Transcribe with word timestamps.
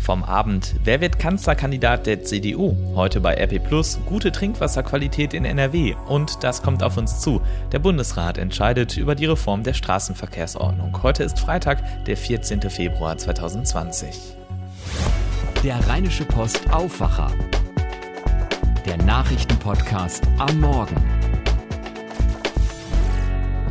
vom 0.00 0.24
Abend. 0.24 0.74
Wer 0.82 1.00
wird 1.00 1.18
Kanzlerkandidat 1.18 2.06
der 2.06 2.24
CDU? 2.24 2.76
Heute 2.94 3.20
bei 3.20 3.34
RP 3.34 3.62
Plus 3.62 4.00
gute 4.06 4.32
Trinkwasserqualität 4.32 5.34
in 5.34 5.44
NRW. 5.44 5.94
Und 6.08 6.42
das 6.42 6.62
kommt 6.62 6.82
auf 6.82 6.96
uns 6.96 7.20
zu. 7.20 7.40
Der 7.72 7.78
Bundesrat 7.78 8.38
entscheidet 8.38 8.96
über 8.96 9.14
die 9.14 9.26
Reform 9.26 9.62
der 9.62 9.74
Straßenverkehrsordnung. 9.74 11.02
Heute 11.02 11.22
ist 11.22 11.38
Freitag, 11.38 12.04
der 12.06 12.16
14. 12.16 12.62
Februar 12.62 13.16
2020. 13.16 14.36
Der 15.62 15.86
Rheinische 15.86 16.24
Post 16.24 16.72
Aufwacher. 16.72 17.30
Der 18.86 18.96
Nachrichtenpodcast 18.96 20.24
am 20.38 20.60
Morgen. 20.60 21.19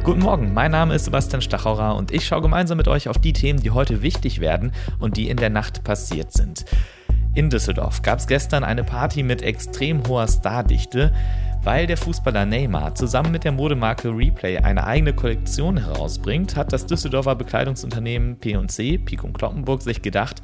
Guten 0.09 0.23
Morgen, 0.23 0.55
mein 0.55 0.71
Name 0.71 0.95
ist 0.95 1.05
Sebastian 1.05 1.39
Stachauer 1.39 1.95
und 1.95 2.09
ich 2.11 2.25
schaue 2.25 2.41
gemeinsam 2.41 2.77
mit 2.79 2.87
euch 2.87 3.09
auf 3.09 3.19
die 3.19 3.31
Themen, 3.31 3.61
die 3.61 3.69
heute 3.69 4.01
wichtig 4.01 4.39
werden 4.39 4.71
und 4.97 5.17
die 5.17 5.29
in 5.29 5.37
der 5.37 5.51
Nacht 5.51 5.83
passiert 5.83 6.33
sind. 6.33 6.65
In 7.35 7.51
Düsseldorf 7.51 8.01
gab 8.01 8.17
es 8.17 8.25
gestern 8.25 8.63
eine 8.63 8.83
Party 8.83 9.21
mit 9.21 9.43
extrem 9.43 10.01
hoher 10.07 10.27
Stardichte, 10.27 11.13
weil 11.61 11.85
der 11.85 11.95
Fußballer 11.95 12.47
Neymar 12.47 12.95
zusammen 12.95 13.31
mit 13.31 13.43
der 13.43 13.51
Modemarke 13.51 14.09
Replay 14.09 14.57
eine 14.57 14.87
eigene 14.87 15.13
Kollektion 15.13 15.77
herausbringt, 15.77 16.55
hat 16.55 16.73
das 16.73 16.87
Düsseldorfer 16.87 17.35
Bekleidungsunternehmen 17.35 18.37
P&C, 18.39 18.99
und 19.21 19.37
Kloppenburg, 19.37 19.83
sich 19.83 20.01
gedacht, 20.01 20.41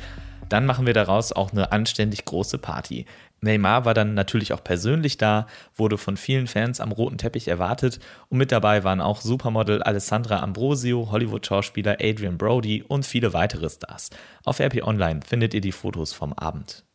dann 0.49 0.65
machen 0.65 0.85
wir 0.85 0.93
daraus 0.93 1.31
auch 1.31 1.51
eine 1.51 1.71
anständig 1.71 2.25
große 2.25 2.57
Party. 2.57 3.05
Neymar 3.41 3.85
war 3.85 3.93
dann 3.93 4.13
natürlich 4.13 4.53
auch 4.53 4.63
persönlich 4.63 5.17
da, 5.17 5.47
wurde 5.75 5.97
von 5.97 6.17
vielen 6.17 6.47
Fans 6.47 6.79
am 6.79 6.91
roten 6.91 7.17
Teppich 7.17 7.47
erwartet 7.47 7.99
und 8.29 8.37
mit 8.37 8.51
dabei 8.51 8.83
waren 8.83 9.01
auch 9.01 9.21
Supermodel 9.21 9.83
Alessandra 9.83 10.39
Ambrosio, 10.39 11.09
Hollywood-Schauspieler 11.11 11.97
Adrian 12.01 12.37
Brody 12.37 12.83
und 12.83 13.05
viele 13.05 13.33
weitere 13.33 13.69
Stars. 13.69 14.09
Auf 14.43 14.59
RP 14.59 14.83
Online 14.83 15.19
findet 15.25 15.53
ihr 15.53 15.61
die 15.61 15.71
Fotos 15.71 16.13
vom 16.13 16.33
Abend. 16.33 16.85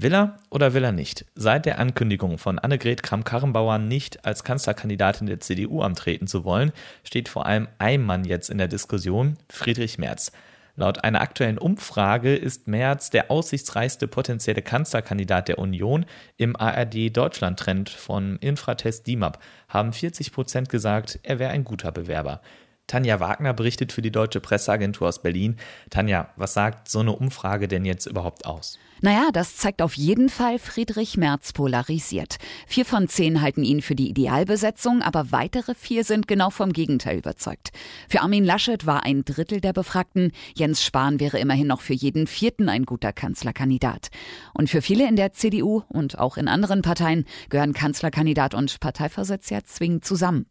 Will 0.00 0.14
er 0.14 0.38
oder 0.48 0.74
will 0.74 0.84
er 0.84 0.92
nicht? 0.92 1.26
Seit 1.34 1.66
der 1.66 1.80
Ankündigung 1.80 2.38
von 2.38 2.60
Annegret 2.60 3.02
Kramp-Karrenbauer 3.02 3.78
nicht 3.78 4.24
als 4.24 4.44
Kanzlerkandidatin 4.44 5.26
der 5.26 5.40
CDU 5.40 5.82
antreten 5.82 6.28
zu 6.28 6.44
wollen, 6.44 6.70
steht 7.02 7.28
vor 7.28 7.46
allem 7.46 7.66
ein 7.78 8.04
Mann 8.04 8.24
jetzt 8.24 8.48
in 8.48 8.58
der 8.58 8.68
Diskussion, 8.68 9.38
Friedrich 9.48 9.98
Merz. 9.98 10.30
Laut 10.78 11.02
einer 11.02 11.20
aktuellen 11.22 11.58
Umfrage 11.58 12.36
ist 12.36 12.68
Merz 12.68 13.10
der 13.10 13.32
aussichtsreichste 13.32 14.06
potenzielle 14.06 14.62
Kanzlerkandidat 14.62 15.48
der 15.48 15.58
Union. 15.58 16.06
Im 16.36 16.54
ARD-Deutschland-Trend 16.54 17.90
von 17.90 18.36
Infratest 18.36 19.08
DIMAP 19.08 19.40
haben 19.68 19.92
40 19.92 20.30
Prozent 20.30 20.68
gesagt, 20.68 21.18
er 21.24 21.40
wäre 21.40 21.50
ein 21.50 21.64
guter 21.64 21.90
Bewerber. 21.90 22.42
Tanja 22.86 23.18
Wagner 23.18 23.54
berichtet 23.54 23.90
für 23.90 24.02
die 24.02 24.12
Deutsche 24.12 24.38
Presseagentur 24.38 25.08
aus 25.08 25.20
Berlin. 25.20 25.56
Tanja, 25.90 26.30
was 26.36 26.54
sagt 26.54 26.88
so 26.88 27.00
eine 27.00 27.10
Umfrage 27.10 27.66
denn 27.66 27.84
jetzt 27.84 28.06
überhaupt 28.06 28.46
aus? 28.46 28.78
Naja, 29.00 29.28
das 29.32 29.56
zeigt 29.56 29.80
auf 29.80 29.94
jeden 29.94 30.28
Fall, 30.28 30.58
Friedrich 30.58 31.16
Merz 31.16 31.52
polarisiert. 31.52 32.38
Vier 32.66 32.84
von 32.84 33.08
zehn 33.08 33.40
halten 33.40 33.62
ihn 33.62 33.80
für 33.80 33.94
die 33.94 34.08
Idealbesetzung, 34.08 35.02
aber 35.02 35.30
weitere 35.30 35.76
vier 35.76 36.02
sind 36.02 36.26
genau 36.26 36.50
vom 36.50 36.72
Gegenteil 36.72 37.18
überzeugt. 37.18 37.70
Für 38.08 38.22
Armin 38.22 38.44
Laschet 38.44 38.86
war 38.86 39.04
ein 39.04 39.24
Drittel 39.24 39.60
der 39.60 39.72
Befragten, 39.72 40.32
Jens 40.56 40.84
Spahn 40.84 41.20
wäre 41.20 41.38
immerhin 41.38 41.68
noch 41.68 41.80
für 41.80 41.94
jeden 41.94 42.26
vierten 42.26 42.68
ein 42.68 42.86
guter 42.86 43.12
Kanzlerkandidat. 43.12 44.08
Und 44.52 44.68
für 44.68 44.82
viele 44.82 45.08
in 45.08 45.14
der 45.14 45.32
CDU 45.32 45.82
und 45.88 46.18
auch 46.18 46.36
in 46.36 46.48
anderen 46.48 46.82
Parteien 46.82 47.24
gehören 47.50 47.74
Kanzlerkandidat 47.74 48.54
und 48.54 48.80
Parteivorsitz 48.80 49.50
ja 49.50 49.62
zwingend 49.62 50.04
zusammen. 50.04 50.46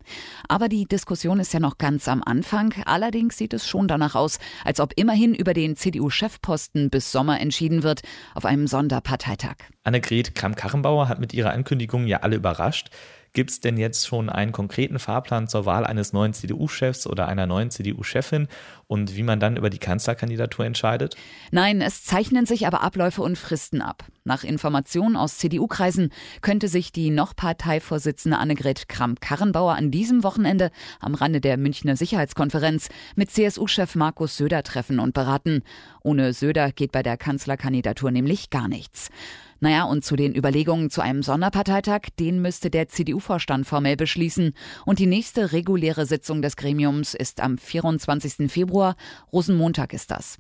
Aber 0.47 0.69
die 0.69 0.85
Diskussion 0.85 1.41
ist 1.41 1.53
ja 1.53 1.59
noch 1.59 1.77
ganz 1.77 2.07
am 2.07 2.23
Anfang. 2.23 2.73
Allerdings 2.85 3.37
sieht 3.37 3.53
es 3.53 3.67
schon 3.67 3.89
danach 3.89 4.15
aus, 4.15 4.39
als 4.63 4.79
ob 4.79 4.93
immerhin 4.95 5.35
über 5.35 5.53
den 5.53 5.75
CDU-Chefposten 5.75 6.89
bis 6.89 7.11
Sommer 7.11 7.41
entschieden 7.41 7.83
wird 7.83 8.03
auf 8.37 8.45
einem 8.45 8.67
Sonderparteitag. 8.67 9.55
Annegret 9.83 10.35
Kramp-Karrenbauer 10.35 11.09
hat 11.09 11.19
mit 11.19 11.33
ihrer 11.33 11.49
Ankündigung 11.49 12.05
ja 12.05 12.19
alle 12.19 12.35
überrascht. 12.35 12.91
Gibt 13.37 13.51
es 13.51 13.59
denn 13.59 13.77
jetzt 13.77 14.07
schon 14.07 14.31
einen 14.31 14.51
konkreten 14.51 14.97
Fahrplan 14.97 15.47
zur 15.47 15.67
Wahl 15.67 15.85
eines 15.85 16.11
neuen 16.11 16.33
CDU-Chefs 16.33 17.05
oder 17.05 17.27
einer 17.27 17.45
neuen 17.45 17.69
CDU-Chefin 17.69 18.47
und 18.87 19.15
wie 19.15 19.21
man 19.21 19.39
dann 19.39 19.57
über 19.57 19.69
die 19.69 19.77
Kanzlerkandidatur 19.77 20.65
entscheidet? 20.65 21.15
Nein, 21.51 21.81
es 21.81 22.03
zeichnen 22.03 22.47
sich 22.47 22.65
aber 22.65 22.81
Abläufe 22.81 23.21
und 23.21 23.37
Fristen 23.37 23.83
ab. 23.83 24.05
Nach 24.23 24.43
Informationen 24.43 25.15
aus 25.15 25.37
CDU-Kreisen 25.37 26.11
könnte 26.41 26.67
sich 26.67 26.91
die 26.91 27.11
noch 27.11 27.35
Parteivorsitzende 27.35 28.39
Annegret 28.39 28.89
Kramp-Karrenbauer 28.89 29.75
an 29.75 29.91
diesem 29.91 30.23
Wochenende 30.23 30.71
am 30.99 31.13
Rande 31.13 31.39
der 31.39 31.57
Münchner 31.57 31.95
Sicherheitskonferenz 31.95 32.89
mit 33.15 33.29
CSU-Chef 33.29 33.93
Markus 33.93 34.35
Söder 34.35 34.63
treffen 34.63 34.97
und 34.97 35.13
beraten. 35.13 35.61
Ohne 36.01 36.33
Söder 36.33 36.71
geht 36.71 36.91
bei 36.91 37.03
der 37.03 37.17
Kanzlerkandidatur 37.17 38.09
nämlich 38.09 38.49
gar 38.49 38.67
nichts. 38.67 39.11
Naja, 39.59 39.83
und 39.83 40.05
zu 40.05 40.15
den 40.15 40.35
Überlegungen 40.35 40.89
zu 40.89 41.01
einem 41.01 41.23
Sonderparteitag, 41.23 42.01
den 42.19 42.41
müsste 42.41 42.69
der 42.69 42.87
CDU-Vorstand 42.87 43.65
formell 43.65 43.97
beschließen. 43.97 44.53
Und 44.85 44.99
die 44.99 45.05
nächste 45.07 45.51
reguläre 45.51 46.05
Sitzung 46.05 46.41
des 46.41 46.55
Gremiums 46.55 47.13
ist 47.13 47.41
am 47.41 47.57
24. 47.57 48.51
Februar. 48.51 48.95
Rosenmontag 49.33 49.93
ist 49.93 50.11
das. 50.11 50.37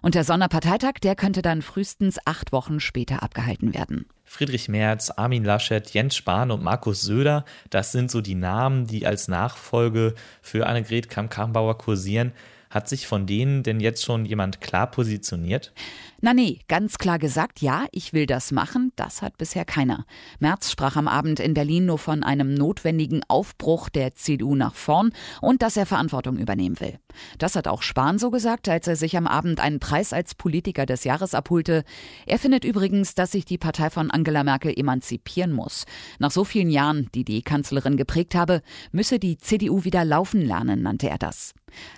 Und 0.00 0.14
der 0.14 0.24
Sonderparteitag, 0.24 0.94
der 1.02 1.14
könnte 1.14 1.42
dann 1.42 1.62
frühestens 1.62 2.18
acht 2.24 2.52
Wochen 2.52 2.80
später 2.80 3.22
abgehalten 3.22 3.74
werden. 3.74 4.06
Friedrich 4.24 4.68
Merz, 4.68 5.10
Armin 5.10 5.44
Laschet, 5.44 5.90
Jens 5.90 6.16
Spahn 6.16 6.50
und 6.50 6.62
Markus 6.62 7.02
Söder, 7.02 7.44
das 7.68 7.92
sind 7.92 8.10
so 8.10 8.20
die 8.20 8.34
Namen, 8.34 8.86
die 8.86 9.06
als 9.06 9.28
Nachfolge 9.28 10.14
für 10.40 10.66
Annegret 10.66 11.10
Kramp-Karrenbauer 11.10 11.76
kursieren. 11.76 12.32
Hat 12.72 12.88
sich 12.88 13.06
von 13.06 13.26
denen 13.26 13.62
denn 13.62 13.80
jetzt 13.80 14.02
schon 14.02 14.24
jemand 14.24 14.62
klar 14.62 14.90
positioniert? 14.90 15.74
Na 16.22 16.32
nee, 16.32 16.60
ganz 16.68 16.96
klar 16.96 17.18
gesagt, 17.18 17.60
ja, 17.60 17.84
ich 17.92 18.14
will 18.14 18.24
das 18.24 18.50
machen, 18.50 18.92
das 18.96 19.20
hat 19.20 19.36
bisher 19.36 19.66
keiner. 19.66 20.06
Merz 20.38 20.70
sprach 20.70 20.96
am 20.96 21.06
Abend 21.06 21.38
in 21.38 21.52
Berlin 21.52 21.84
nur 21.84 21.98
von 21.98 22.22
einem 22.22 22.54
notwendigen 22.54 23.20
Aufbruch 23.28 23.90
der 23.90 24.14
CDU 24.14 24.54
nach 24.54 24.74
vorn 24.74 25.12
und 25.42 25.60
dass 25.60 25.76
er 25.76 25.84
Verantwortung 25.84 26.38
übernehmen 26.38 26.80
will. 26.80 26.98
Das 27.36 27.56
hat 27.56 27.68
auch 27.68 27.82
Spahn 27.82 28.18
so 28.18 28.30
gesagt, 28.30 28.70
als 28.70 28.86
er 28.86 28.96
sich 28.96 29.18
am 29.18 29.26
Abend 29.26 29.60
einen 29.60 29.78
Preis 29.78 30.14
als 30.14 30.34
Politiker 30.34 30.86
des 30.86 31.04
Jahres 31.04 31.34
abholte. 31.34 31.84
Er 32.24 32.38
findet 32.38 32.64
übrigens, 32.64 33.14
dass 33.14 33.32
sich 33.32 33.44
die 33.44 33.58
Partei 33.58 33.90
von 33.90 34.10
Angela 34.10 34.44
Merkel 34.44 34.72
emanzipieren 34.74 35.52
muss. 35.52 35.84
Nach 36.18 36.30
so 36.30 36.44
vielen 36.44 36.70
Jahren, 36.70 37.10
die 37.14 37.24
die 37.24 37.42
Kanzlerin 37.42 37.98
geprägt 37.98 38.34
habe, 38.34 38.62
müsse 38.92 39.18
die 39.18 39.36
CDU 39.36 39.84
wieder 39.84 40.06
laufen 40.06 40.40
lernen, 40.40 40.80
nannte 40.80 41.10
er 41.10 41.18
das. 41.18 41.52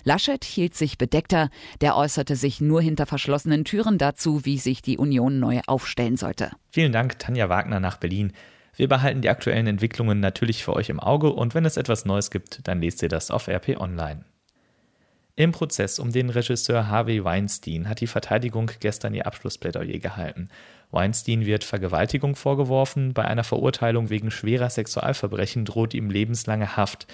Laschet 0.04 0.44
hielt 0.44 0.74
sich 0.74 0.98
bedeckter, 0.98 1.50
der 1.80 1.96
äußerte 1.96 2.36
sich 2.36 2.60
nur 2.60 2.82
hinter 2.82 3.06
verschlossenen 3.06 3.64
Türen 3.64 3.98
dazu, 3.98 4.44
wie 4.44 4.58
sich 4.58 4.82
die 4.82 4.98
Union 4.98 5.38
neu 5.38 5.60
aufstellen 5.66 6.16
sollte. 6.16 6.50
Vielen 6.70 6.92
Dank, 6.92 7.18
Tanja 7.18 7.48
Wagner 7.48 7.80
nach 7.80 7.98
Berlin. 7.98 8.32
Wir 8.76 8.88
behalten 8.88 9.22
die 9.22 9.28
aktuellen 9.28 9.66
Entwicklungen 9.66 10.20
natürlich 10.20 10.64
für 10.64 10.74
euch 10.74 10.88
im 10.88 11.00
Auge 11.00 11.32
und 11.32 11.54
wenn 11.54 11.64
es 11.64 11.76
etwas 11.76 12.04
Neues 12.04 12.30
gibt, 12.30 12.66
dann 12.66 12.80
lest 12.80 13.02
ihr 13.02 13.08
das 13.08 13.30
auf 13.30 13.48
RP 13.48 13.80
Online. 13.80 14.24
Im 15.36 15.50
Prozess 15.50 15.98
um 15.98 16.12
den 16.12 16.30
Regisseur 16.30 16.88
Harvey 16.88 17.24
Weinstein 17.24 17.88
hat 17.88 18.00
die 18.00 18.06
Verteidigung 18.06 18.70
gestern 18.78 19.14
ihr 19.14 19.26
Abschlussplädoyer 19.26 19.98
gehalten. 19.98 20.48
Weinstein 20.92 21.44
wird 21.44 21.64
Vergewaltigung 21.64 22.36
vorgeworfen, 22.36 23.14
bei 23.14 23.24
einer 23.24 23.42
Verurteilung 23.42 24.10
wegen 24.10 24.30
schwerer 24.30 24.70
Sexualverbrechen 24.70 25.64
droht 25.64 25.92
ihm 25.92 26.08
lebenslange 26.08 26.76
Haft. 26.76 27.08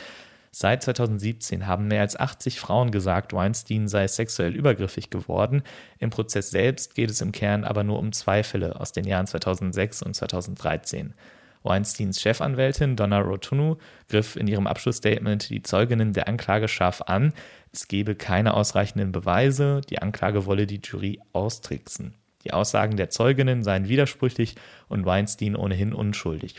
Seit 0.53 0.83
2017 0.83 1.67
haben 1.69 1.87
mehr 1.87 2.01
als 2.01 2.19
80 2.19 2.59
Frauen 2.59 2.91
gesagt, 2.91 3.33
Weinstein 3.33 3.87
sei 3.87 4.09
sexuell 4.09 4.55
übergriffig 4.55 5.09
geworden. 5.09 5.63
Im 5.99 6.11
Prozess 6.11 6.51
selbst 6.51 6.97
geht 6.97 7.11
es 7.11 7.21
im 7.21 7.31
Kern 7.31 7.65
aber 7.65 7.85
nur 7.85 8.01
um 8.01 8.13
zwei 8.13 8.43
Fälle 8.43 8.81
aus 8.81 8.91
den 8.91 9.05
Jahren 9.07 9.29
2006 9.29 10.03
und 10.03 10.15
2013. 10.15 11.15
Weinsteins 11.63 12.21
Chefanwältin 12.21 12.97
Donna 12.97 13.21
Rotunu 13.21 13.77
griff 14.09 14.35
in 14.35 14.49
ihrem 14.49 14.67
Abschlussstatement 14.67 15.51
die 15.51 15.63
Zeuginnen 15.63 16.15
der 16.15 16.27
Anklage 16.27 16.69
scharf 16.69 17.03
an. 17.03 17.33
Es 17.71 17.87
gebe 17.87 18.17
keine 18.17 18.55
ausreichenden 18.55 19.13
Beweise, 19.13 19.83
die 19.89 20.01
Anklage 20.01 20.47
wolle 20.47 20.67
die 20.67 20.81
Jury 20.83 21.21
austricksen. 21.33 22.15
Die 22.45 22.53
Aussagen 22.53 22.97
der 22.97 23.11
Zeuginnen 23.11 23.63
seien 23.63 23.89
widersprüchlich 23.89 24.57
und 24.89 25.05
Weinstein 25.05 25.55
ohnehin 25.55 25.93
unschuldig. 25.93 26.57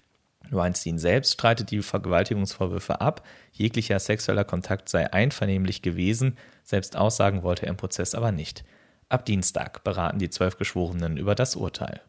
Weinstein 0.55 0.97
selbst 0.97 1.33
streitet 1.33 1.71
die 1.71 1.81
Vergewaltigungsvorwürfe 1.81 3.01
ab, 3.01 3.25
jeglicher 3.51 3.99
sexueller 3.99 4.43
Kontakt 4.43 4.89
sei 4.89 5.11
einvernehmlich 5.11 5.81
gewesen, 5.81 6.37
selbst 6.63 6.95
aussagen 6.95 7.43
wollte 7.43 7.65
er 7.65 7.69
im 7.69 7.77
Prozess 7.77 8.15
aber 8.15 8.31
nicht. 8.31 8.63
Ab 9.09 9.25
Dienstag 9.25 9.83
beraten 9.83 10.19
die 10.19 10.29
zwölf 10.29 10.57
Geschworenen 10.57 11.17
über 11.17 11.35
das 11.35 11.55
Urteil. 11.55 12.01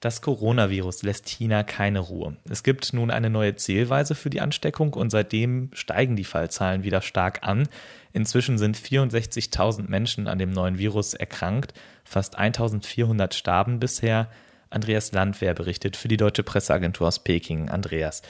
Das 0.00 0.20
Coronavirus 0.20 1.02
lässt 1.02 1.28
China 1.28 1.62
keine 1.62 2.00
Ruhe. 2.00 2.36
Es 2.48 2.62
gibt 2.62 2.92
nun 2.92 3.10
eine 3.10 3.30
neue 3.30 3.56
Zählweise 3.56 4.14
für 4.14 4.28
die 4.28 4.40
Ansteckung 4.40 4.92
und 4.92 5.10
seitdem 5.10 5.70
steigen 5.72 6.16
die 6.16 6.24
Fallzahlen 6.24 6.84
wieder 6.84 7.00
stark 7.00 7.46
an. 7.46 7.68
Inzwischen 8.12 8.58
sind 8.58 8.76
64.000 8.76 9.88
Menschen 9.88 10.28
an 10.28 10.38
dem 10.38 10.50
neuen 10.50 10.78
Virus 10.78 11.14
erkrankt, 11.14 11.72
fast 12.04 12.38
1.400 12.38 13.32
starben 13.32 13.80
bisher. 13.80 14.28
Andreas 14.76 15.10
Landwehr 15.12 15.54
berichtet 15.54 15.96
für 15.96 16.06
die 16.06 16.18
Deutsche 16.18 16.42
Presseagentur 16.42 17.08
aus 17.08 17.24
Peking. 17.24 17.70
Andreas, 17.70 18.20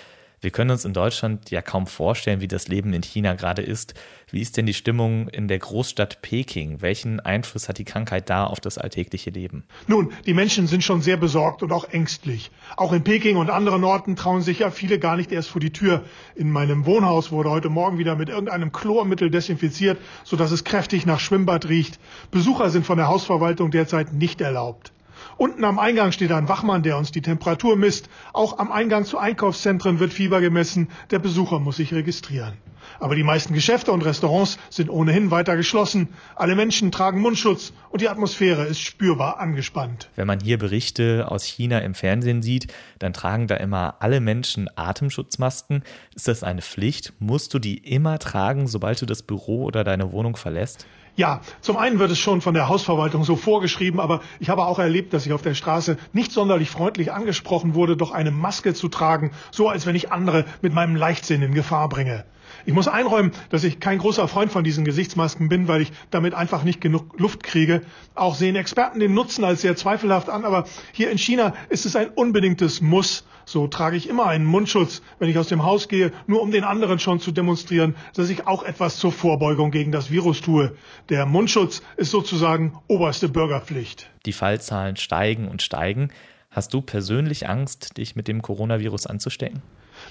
Wir 0.42 0.50
können 0.50 0.70
uns 0.70 0.84
in 0.84 0.92
Deutschland 0.92 1.50
ja 1.50 1.62
kaum 1.62 1.86
vorstellen, 1.86 2.40
wie 2.40 2.46
das 2.46 2.68
Leben 2.68 2.92
in 2.92 3.02
China 3.02 3.34
gerade 3.34 3.62
ist. 3.62 3.94
Wie 4.30 4.42
ist 4.42 4.56
denn 4.56 4.66
die 4.66 4.74
Stimmung 4.74 5.28
in 5.28 5.48
der 5.48 5.58
Großstadt 5.58 6.20
Peking? 6.20 6.82
Welchen 6.82 7.20
Einfluss 7.20 7.68
hat 7.68 7.78
die 7.78 7.84
Krankheit 7.84 8.28
da 8.28 8.44
auf 8.44 8.60
das 8.60 8.76
alltägliche 8.76 9.30
Leben? 9.30 9.64
Nun, 9.86 10.12
die 10.26 10.34
Menschen 10.34 10.66
sind 10.66 10.84
schon 10.84 11.00
sehr 11.00 11.16
besorgt 11.16 11.62
und 11.62 11.72
auch 11.72 11.88
ängstlich. 11.88 12.50
Auch 12.76 12.92
in 12.92 13.02
Peking 13.02 13.38
und 13.38 13.50
anderen 13.50 13.82
Orten 13.82 14.14
trauen 14.14 14.42
sich 14.42 14.58
ja 14.58 14.70
viele 14.70 14.98
gar 14.98 15.16
nicht 15.16 15.32
erst 15.32 15.48
vor 15.48 15.60
die 15.60 15.72
Tür. 15.72 16.04
In 16.34 16.52
meinem 16.52 16.84
Wohnhaus 16.84 17.32
wurde 17.32 17.50
heute 17.50 17.70
Morgen 17.70 17.98
wieder 17.98 18.14
mit 18.14 18.28
irgendeinem 18.28 18.72
Chlormittel 18.72 19.30
desinfiziert, 19.30 19.98
sodass 20.22 20.52
es 20.52 20.64
kräftig 20.64 21.06
nach 21.06 21.18
Schwimmbad 21.18 21.68
riecht. 21.68 21.98
Besucher 22.30 22.68
sind 22.70 22.84
von 22.84 22.98
der 22.98 23.08
Hausverwaltung 23.08 23.70
derzeit 23.70 24.12
nicht 24.12 24.40
erlaubt. 24.42 24.92
Unten 25.38 25.64
am 25.64 25.78
Eingang 25.78 26.12
steht 26.12 26.32
ein 26.32 26.48
Wachmann, 26.48 26.82
der 26.82 26.96
uns 26.96 27.12
die 27.12 27.20
Temperatur 27.20 27.76
misst. 27.76 28.08
Auch 28.32 28.58
am 28.58 28.72
Eingang 28.72 29.04
zu 29.04 29.18
Einkaufszentren 29.18 29.98
wird 30.00 30.14
Fieber 30.14 30.40
gemessen. 30.40 30.88
Der 31.10 31.18
Besucher 31.18 31.60
muss 31.60 31.76
sich 31.76 31.92
registrieren. 31.92 32.54
Aber 33.00 33.14
die 33.14 33.22
meisten 33.22 33.52
Geschäfte 33.52 33.92
und 33.92 34.02
Restaurants 34.02 34.58
sind 34.70 34.88
ohnehin 34.88 35.30
weiter 35.30 35.56
geschlossen. 35.56 36.08
Alle 36.36 36.54
Menschen 36.54 36.90
tragen 36.90 37.20
Mundschutz 37.20 37.74
und 37.90 38.00
die 38.00 38.08
Atmosphäre 38.08 38.64
ist 38.64 38.80
spürbar 38.80 39.38
angespannt. 39.38 40.08
Wenn 40.16 40.26
man 40.26 40.40
hier 40.40 40.56
Berichte 40.56 41.30
aus 41.30 41.44
China 41.44 41.80
im 41.80 41.94
Fernsehen 41.94 42.42
sieht, 42.42 42.72
dann 42.98 43.12
tragen 43.12 43.46
da 43.46 43.56
immer 43.56 43.96
alle 44.00 44.20
Menschen 44.20 44.70
Atemschutzmasken. 44.74 45.82
Ist 46.14 46.28
das 46.28 46.44
eine 46.44 46.62
Pflicht? 46.62 47.12
Musst 47.18 47.52
du 47.52 47.58
die 47.58 47.76
immer 47.76 48.18
tragen, 48.18 48.68
sobald 48.68 49.02
du 49.02 49.06
das 49.06 49.22
Büro 49.22 49.64
oder 49.64 49.84
deine 49.84 50.12
Wohnung 50.12 50.36
verlässt? 50.36 50.86
Ja, 51.16 51.40
zum 51.62 51.78
einen 51.78 51.98
wird 51.98 52.10
es 52.10 52.18
schon 52.18 52.42
von 52.42 52.52
der 52.52 52.68
Hausverwaltung 52.68 53.24
so 53.24 53.36
vorgeschrieben, 53.36 54.00
aber 54.00 54.20
ich 54.38 54.50
habe 54.50 54.66
auch 54.66 54.78
erlebt, 54.78 55.14
dass 55.14 55.24
ich 55.24 55.32
auf 55.32 55.40
der 55.40 55.54
Straße 55.54 55.96
nicht 56.12 56.30
sonderlich 56.30 56.68
freundlich 56.68 57.10
angesprochen 57.10 57.74
wurde, 57.74 57.96
doch 57.96 58.10
eine 58.10 58.30
Maske 58.30 58.74
zu 58.74 58.88
tragen, 58.88 59.30
so 59.50 59.70
als 59.70 59.86
wenn 59.86 59.94
ich 59.96 60.12
andere 60.12 60.44
mit 60.60 60.74
meinem 60.74 60.94
Leichtsinn 60.94 61.40
in 61.40 61.54
Gefahr 61.54 61.88
bringe. 61.88 62.26
Ich 62.64 62.72
muss 62.72 62.88
einräumen, 62.88 63.32
dass 63.50 63.64
ich 63.64 63.80
kein 63.80 63.98
großer 63.98 64.28
Freund 64.28 64.52
von 64.52 64.64
diesen 64.64 64.84
Gesichtsmasken 64.84 65.48
bin, 65.48 65.68
weil 65.68 65.82
ich 65.82 65.92
damit 66.10 66.34
einfach 66.34 66.64
nicht 66.64 66.80
genug 66.80 67.18
Luft 67.18 67.42
kriege. 67.42 67.82
Auch 68.14 68.34
sehen 68.34 68.56
Experten 68.56 69.00
den 69.00 69.14
Nutzen 69.14 69.44
als 69.44 69.60
sehr 69.60 69.76
zweifelhaft 69.76 70.28
an, 70.28 70.44
aber 70.44 70.66
hier 70.92 71.10
in 71.10 71.18
China 71.18 71.54
ist 71.68 71.86
es 71.86 71.96
ein 71.96 72.08
unbedingtes 72.08 72.80
Muss. 72.80 73.24
So 73.44 73.68
trage 73.68 73.96
ich 73.96 74.08
immer 74.08 74.26
einen 74.26 74.44
Mundschutz, 74.44 75.02
wenn 75.20 75.28
ich 75.28 75.38
aus 75.38 75.48
dem 75.48 75.62
Haus 75.62 75.86
gehe, 75.86 76.12
nur 76.26 76.42
um 76.42 76.50
den 76.50 76.64
anderen 76.64 76.98
schon 76.98 77.20
zu 77.20 77.30
demonstrieren, 77.30 77.94
dass 78.14 78.28
ich 78.28 78.46
auch 78.46 78.64
etwas 78.64 78.96
zur 78.96 79.12
Vorbeugung 79.12 79.70
gegen 79.70 79.92
das 79.92 80.10
Virus 80.10 80.40
tue. 80.40 80.76
Der 81.08 81.26
Mundschutz 81.26 81.82
ist 81.96 82.10
sozusagen 82.10 82.76
oberste 82.88 83.28
Bürgerpflicht. 83.28 84.10
Die 84.26 84.32
Fallzahlen 84.32 84.96
steigen 84.96 85.46
und 85.46 85.62
steigen. 85.62 86.08
Hast 86.50 86.74
du 86.74 86.80
persönlich 86.80 87.48
Angst, 87.48 87.98
dich 87.98 88.16
mit 88.16 88.26
dem 88.28 88.42
Coronavirus 88.42 89.06
anzustecken? 89.06 89.62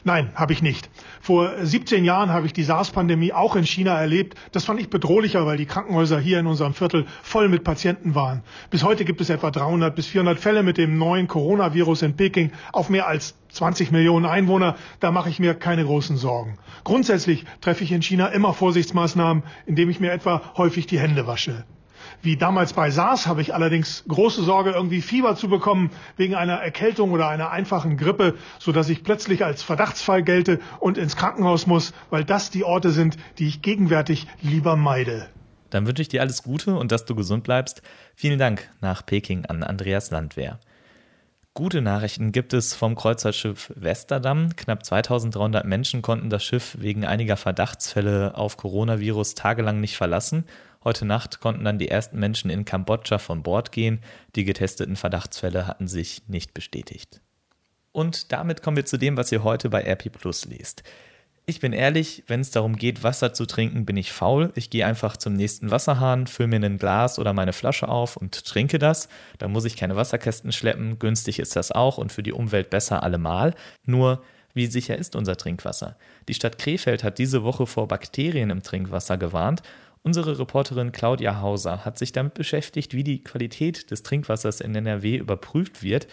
Nein, 0.03 0.31
habe 0.35 0.53
ich 0.53 0.61
nicht. 0.61 0.89
Vor 1.21 1.51
17 1.61 2.03
Jahren 2.03 2.29
habe 2.29 2.45
ich 2.45 2.53
die 2.53 2.63
SARS-Pandemie 2.63 3.33
auch 3.33 3.55
in 3.55 3.65
China 3.65 3.99
erlebt. 3.99 4.35
Das 4.51 4.65
fand 4.65 4.79
ich 4.79 4.89
bedrohlicher, 4.89 5.45
weil 5.45 5.57
die 5.57 5.65
Krankenhäuser 5.65 6.19
hier 6.19 6.39
in 6.39 6.47
unserem 6.47 6.73
Viertel 6.73 7.05
voll 7.23 7.49
mit 7.49 7.63
Patienten 7.63 8.15
waren. 8.15 8.43
Bis 8.69 8.83
heute 8.83 9.05
gibt 9.05 9.21
es 9.21 9.29
etwa 9.29 9.51
300 9.51 9.95
bis 9.95 10.07
400 10.07 10.39
Fälle 10.39 10.63
mit 10.63 10.77
dem 10.77 10.97
neuen 10.97 11.27
Coronavirus 11.27 12.03
in 12.03 12.15
Peking 12.15 12.51
auf 12.71 12.89
mehr 12.89 13.07
als 13.07 13.35
20 13.49 13.91
Millionen 13.91 14.25
Einwohner. 14.25 14.75
Da 14.99 15.11
mache 15.11 15.29
ich 15.29 15.39
mir 15.39 15.53
keine 15.53 15.85
großen 15.85 16.17
Sorgen. 16.17 16.57
Grundsätzlich 16.83 17.45
treffe 17.61 17.83
ich 17.83 17.91
in 17.91 18.01
China 18.01 18.27
immer 18.27 18.53
Vorsichtsmaßnahmen, 18.53 19.43
indem 19.65 19.89
ich 19.89 19.99
mir 19.99 20.11
etwa 20.11 20.41
häufig 20.57 20.87
die 20.87 20.99
Hände 20.99 21.27
wasche. 21.27 21.65
Wie 22.21 22.37
damals 22.37 22.73
bei 22.73 22.89
SARS 22.91 23.27
habe 23.27 23.41
ich 23.41 23.53
allerdings 23.53 24.03
große 24.07 24.43
Sorge, 24.43 24.71
irgendwie 24.71 25.01
Fieber 25.01 25.35
zu 25.35 25.49
bekommen 25.49 25.91
wegen 26.17 26.35
einer 26.35 26.55
Erkältung 26.55 27.11
oder 27.11 27.27
einer 27.27 27.51
einfachen 27.51 27.97
Grippe, 27.97 28.35
so 28.59 28.71
dass 28.71 28.89
ich 28.89 29.03
plötzlich 29.03 29.43
als 29.45 29.63
Verdachtsfall 29.63 30.23
gelte 30.23 30.59
und 30.79 30.97
ins 30.97 31.15
Krankenhaus 31.15 31.67
muss, 31.67 31.93
weil 32.09 32.23
das 32.23 32.49
die 32.49 32.63
Orte 32.63 32.91
sind, 32.91 33.17
die 33.39 33.47
ich 33.47 33.61
gegenwärtig 33.61 34.27
lieber 34.41 34.75
meide. 34.75 35.27
Dann 35.69 35.87
wünsche 35.87 36.01
ich 36.01 36.07
dir 36.07 36.21
alles 36.21 36.43
Gute 36.43 36.75
und 36.75 36.91
dass 36.91 37.05
du 37.05 37.15
gesund 37.15 37.43
bleibst. 37.43 37.81
Vielen 38.15 38.39
Dank 38.39 38.69
nach 38.81 39.05
Peking 39.05 39.45
an 39.45 39.63
Andreas 39.63 40.11
Landwehr. 40.11 40.59
Gute 41.57 41.81
Nachrichten 41.81 42.33
gibt 42.33 42.53
es 42.53 42.73
vom 42.73 42.95
Kreuzfahrtschiff 42.95 43.71
Westerdamm. 43.77 44.57
Knapp 44.57 44.85
2300 44.85 45.65
Menschen 45.65 46.01
konnten 46.01 46.29
das 46.29 46.43
Schiff 46.43 46.75
wegen 46.81 47.05
einiger 47.05 47.37
Verdachtsfälle 47.37 48.35
auf 48.35 48.57
Coronavirus 48.57 49.35
tagelang 49.35 49.79
nicht 49.79 49.95
verlassen 49.95 50.43
Heute 50.85 51.03
Nacht 51.03 51.39
konnten 51.39 51.65
dann 51.65 51.79
die 51.79 51.89
ersten 51.89 52.19
Menschen 52.19 52.51
in 52.51 52.63
Kambodscha 52.63 53.17
von 53.17 53.41
Bord 53.41 53.71
gehen. 53.71 54.01
Die 54.35 54.45
getesteten 54.45 54.95
Verdachtsfälle 54.95 55.65
hatten 55.65 55.87
sich 55.87 56.21
nicht 56.27 56.53
bestätigt. 56.53 57.21
Und 57.91 58.31
damit 58.31 58.61
kommen 58.61 58.77
wir 58.77 58.85
zu 58.85 58.97
dem, 58.97 59.17
was 59.17 59.31
ihr 59.31 59.43
heute 59.43 59.69
bei 59.69 59.81
RP 59.81 60.11
Plus 60.11 60.45
lest. 60.45 60.83
Ich 61.47 61.59
bin 61.59 61.73
ehrlich, 61.73 62.23
wenn 62.27 62.41
es 62.41 62.51
darum 62.51 62.75
geht, 62.75 63.03
Wasser 63.03 63.33
zu 63.33 63.47
trinken, 63.47 63.85
bin 63.85 63.97
ich 63.97 64.11
faul. 64.11 64.51
Ich 64.53 64.69
gehe 64.69 64.85
einfach 64.85 65.17
zum 65.17 65.33
nächsten 65.33 65.71
Wasserhahn, 65.71 66.27
fülle 66.27 66.49
mir 66.49 66.63
ein 66.63 66.77
Glas 66.77 67.17
oder 67.17 67.33
meine 67.33 67.53
Flasche 67.53 67.87
auf 67.87 68.15
und 68.15 68.45
trinke 68.45 68.77
das. 68.77 69.09
Da 69.39 69.47
muss 69.47 69.65
ich 69.65 69.77
keine 69.77 69.95
Wasserkästen 69.95 70.51
schleppen. 70.51 70.99
Günstig 70.99 71.39
ist 71.39 71.55
das 71.55 71.71
auch 71.71 71.97
und 71.97 72.11
für 72.11 72.23
die 72.23 72.33
Umwelt 72.33 72.69
besser 72.69 73.01
allemal. 73.01 73.55
Nur, 73.85 74.23
wie 74.53 74.67
sicher 74.67 74.97
ist 74.97 75.15
unser 75.15 75.35
Trinkwasser? 75.35 75.97
Die 76.27 76.33
Stadt 76.33 76.57
Krefeld 76.57 77.03
hat 77.03 77.17
diese 77.17 77.43
Woche 77.43 77.67
vor 77.67 77.87
Bakterien 77.87 78.49
im 78.49 78.63
Trinkwasser 78.63 79.17
gewarnt 79.17 79.61
Unsere 80.05 80.37
Reporterin 80.37 80.91
Claudia 80.91 81.41
Hauser 81.41 81.83
hat 81.83 81.97
sich 81.97 82.11
damit 82.11 82.35
beschäftigt, 82.35 82.93
wie 82.93 83.03
die 83.03 83.23
Qualität 83.23 83.89
des 83.89 84.03
Trinkwassers 84.03 84.61
in 84.61 84.75
NRW 84.75 85.15
überprüft 85.15 85.81
wird. 85.81 86.05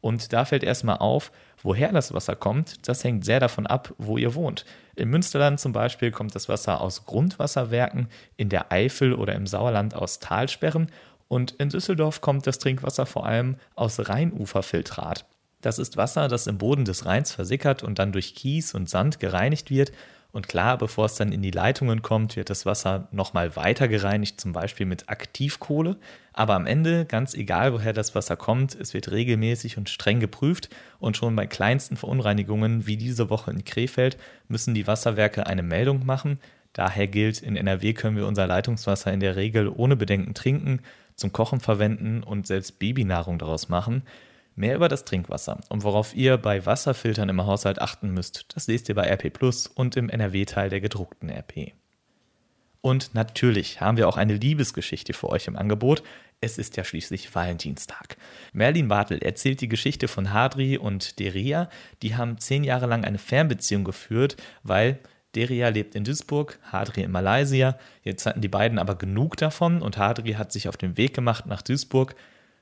Und 0.00 0.32
da 0.32 0.44
fällt 0.44 0.64
erstmal 0.64 0.98
auf, 0.98 1.30
woher 1.62 1.92
das 1.92 2.12
Wasser 2.12 2.34
kommt. 2.34 2.88
Das 2.88 3.04
hängt 3.04 3.24
sehr 3.24 3.38
davon 3.38 3.68
ab, 3.68 3.94
wo 3.96 4.18
ihr 4.18 4.34
wohnt. 4.34 4.64
Im 4.96 5.10
Münsterland 5.10 5.60
zum 5.60 5.72
Beispiel 5.72 6.10
kommt 6.10 6.34
das 6.34 6.48
Wasser 6.48 6.80
aus 6.80 7.06
Grundwasserwerken, 7.06 8.08
in 8.36 8.48
der 8.48 8.72
Eifel 8.72 9.14
oder 9.14 9.36
im 9.36 9.46
Sauerland 9.46 9.94
aus 9.94 10.18
Talsperren 10.18 10.90
und 11.28 11.52
in 11.52 11.68
Düsseldorf 11.68 12.20
kommt 12.20 12.44
das 12.44 12.58
Trinkwasser 12.58 13.06
vor 13.06 13.24
allem 13.24 13.54
aus 13.76 14.08
Rheinuferfiltrat. 14.08 15.26
Das 15.60 15.78
ist 15.78 15.96
Wasser, 15.96 16.26
das 16.26 16.48
im 16.48 16.58
Boden 16.58 16.84
des 16.84 17.06
Rheins 17.06 17.30
versickert 17.30 17.84
und 17.84 18.00
dann 18.00 18.10
durch 18.10 18.34
Kies 18.34 18.74
und 18.74 18.90
Sand 18.90 19.20
gereinigt 19.20 19.70
wird 19.70 19.92
und 20.30 20.46
klar, 20.46 20.76
bevor 20.76 21.06
es 21.06 21.14
dann 21.14 21.32
in 21.32 21.40
die 21.40 21.50
Leitungen 21.50 22.02
kommt, 22.02 22.36
wird 22.36 22.50
das 22.50 22.66
Wasser 22.66 23.08
nochmal 23.12 23.56
weiter 23.56 23.88
gereinigt, 23.88 24.38
zum 24.38 24.52
Beispiel 24.52 24.84
mit 24.84 25.08
Aktivkohle. 25.08 25.96
Aber 26.34 26.54
am 26.54 26.66
Ende, 26.66 27.06
ganz 27.06 27.32
egal 27.32 27.72
woher 27.72 27.94
das 27.94 28.14
Wasser 28.14 28.36
kommt, 28.36 28.74
es 28.74 28.92
wird 28.92 29.10
regelmäßig 29.10 29.78
und 29.78 29.88
streng 29.88 30.20
geprüft 30.20 30.68
und 30.98 31.16
schon 31.16 31.34
bei 31.34 31.46
kleinsten 31.46 31.96
Verunreinigungen 31.96 32.86
wie 32.86 32.98
diese 32.98 33.30
Woche 33.30 33.50
in 33.50 33.64
Krefeld 33.64 34.18
müssen 34.48 34.74
die 34.74 34.86
Wasserwerke 34.86 35.46
eine 35.46 35.62
Meldung 35.62 36.04
machen. 36.04 36.38
Daher 36.74 37.06
gilt, 37.08 37.40
in 37.40 37.56
NRW 37.56 37.94
können 37.94 38.16
wir 38.16 38.26
unser 38.26 38.46
Leitungswasser 38.46 39.10
in 39.10 39.20
der 39.20 39.34
Regel 39.34 39.68
ohne 39.68 39.96
Bedenken 39.96 40.34
trinken, 40.34 40.80
zum 41.16 41.32
Kochen 41.32 41.60
verwenden 41.60 42.22
und 42.22 42.46
selbst 42.46 42.78
Babynahrung 42.78 43.38
daraus 43.38 43.70
machen. 43.70 44.02
Mehr 44.58 44.74
über 44.74 44.88
das 44.88 45.04
Trinkwasser 45.04 45.60
und 45.68 45.84
worauf 45.84 46.16
ihr 46.16 46.36
bei 46.36 46.66
Wasserfiltern 46.66 47.28
im 47.28 47.46
Haushalt 47.46 47.80
achten 47.80 48.10
müsst, 48.10 48.46
das 48.56 48.66
lest 48.66 48.88
ihr 48.88 48.96
bei 48.96 49.08
RP 49.08 49.32
Plus 49.32 49.68
und 49.68 49.96
im 49.96 50.10
NRW-Teil 50.10 50.68
der 50.68 50.80
gedruckten 50.80 51.30
RP. 51.30 51.74
Und 52.80 53.14
natürlich 53.14 53.80
haben 53.80 53.96
wir 53.96 54.08
auch 54.08 54.16
eine 54.16 54.34
Liebesgeschichte 54.34 55.12
für 55.12 55.28
euch 55.28 55.46
im 55.46 55.54
Angebot. 55.54 56.02
Es 56.40 56.58
ist 56.58 56.76
ja 56.76 56.82
schließlich 56.82 57.32
Valentinstag. 57.32 58.16
Merlin 58.52 58.88
Bartel 58.88 59.22
erzählt 59.22 59.60
die 59.60 59.68
Geschichte 59.68 60.08
von 60.08 60.32
Hadri 60.32 60.76
und 60.76 61.20
Deria. 61.20 61.70
Die 62.02 62.16
haben 62.16 62.38
zehn 62.38 62.64
Jahre 62.64 62.86
lang 62.86 63.04
eine 63.04 63.18
Fernbeziehung 63.18 63.84
geführt, 63.84 64.36
weil 64.64 64.98
Deria 65.36 65.68
lebt 65.68 65.94
in 65.94 66.02
Duisburg, 66.02 66.58
Hadri 66.64 67.02
in 67.02 67.12
Malaysia. 67.12 67.78
Jetzt 68.02 68.26
hatten 68.26 68.40
die 68.40 68.48
beiden 68.48 68.80
aber 68.80 68.96
genug 68.96 69.36
davon 69.36 69.82
und 69.82 69.98
Hadri 69.98 70.32
hat 70.32 70.50
sich 70.50 70.68
auf 70.68 70.76
den 70.76 70.96
Weg 70.96 71.14
gemacht 71.14 71.46
nach 71.46 71.62
Duisburg 71.62 72.16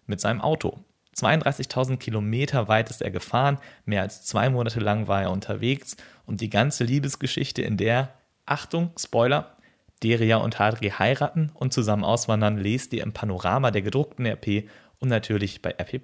mit 0.04 0.20
seinem 0.20 0.42
Auto. 0.42 0.84
32.000 1.16 1.96
Kilometer 1.96 2.68
weit 2.68 2.90
ist 2.90 3.02
er 3.02 3.11
gefahren, 3.11 3.58
mehr 3.85 4.02
als 4.02 4.25
zwei 4.25 4.50
Monate 4.50 4.80
lang 4.80 5.08
war 5.08 5.23
er 5.23 5.30
unterwegs 5.30 5.96
und 6.26 6.40
die 6.40 6.50
ganze 6.50 6.85
Liebesgeschichte, 6.85 7.62
in 7.62 7.76
der, 7.76 8.12
Achtung, 8.44 8.90
Spoiler, 8.99 9.56
Deria 10.02 10.37
und 10.37 10.58
Hadri 10.58 10.90
heiraten 10.90 11.50
und 11.54 11.73
zusammen 11.73 12.04
auswandern, 12.04 12.58
lest 12.58 12.92
ihr 12.92 13.02
im 13.02 13.12
Panorama 13.12 13.70
der 13.70 13.82
gedruckten 13.82 14.26
RP 14.26 14.68
und 14.99 15.08
natürlich 15.08 15.62
bei 15.62 15.70
RP+. 15.70 16.00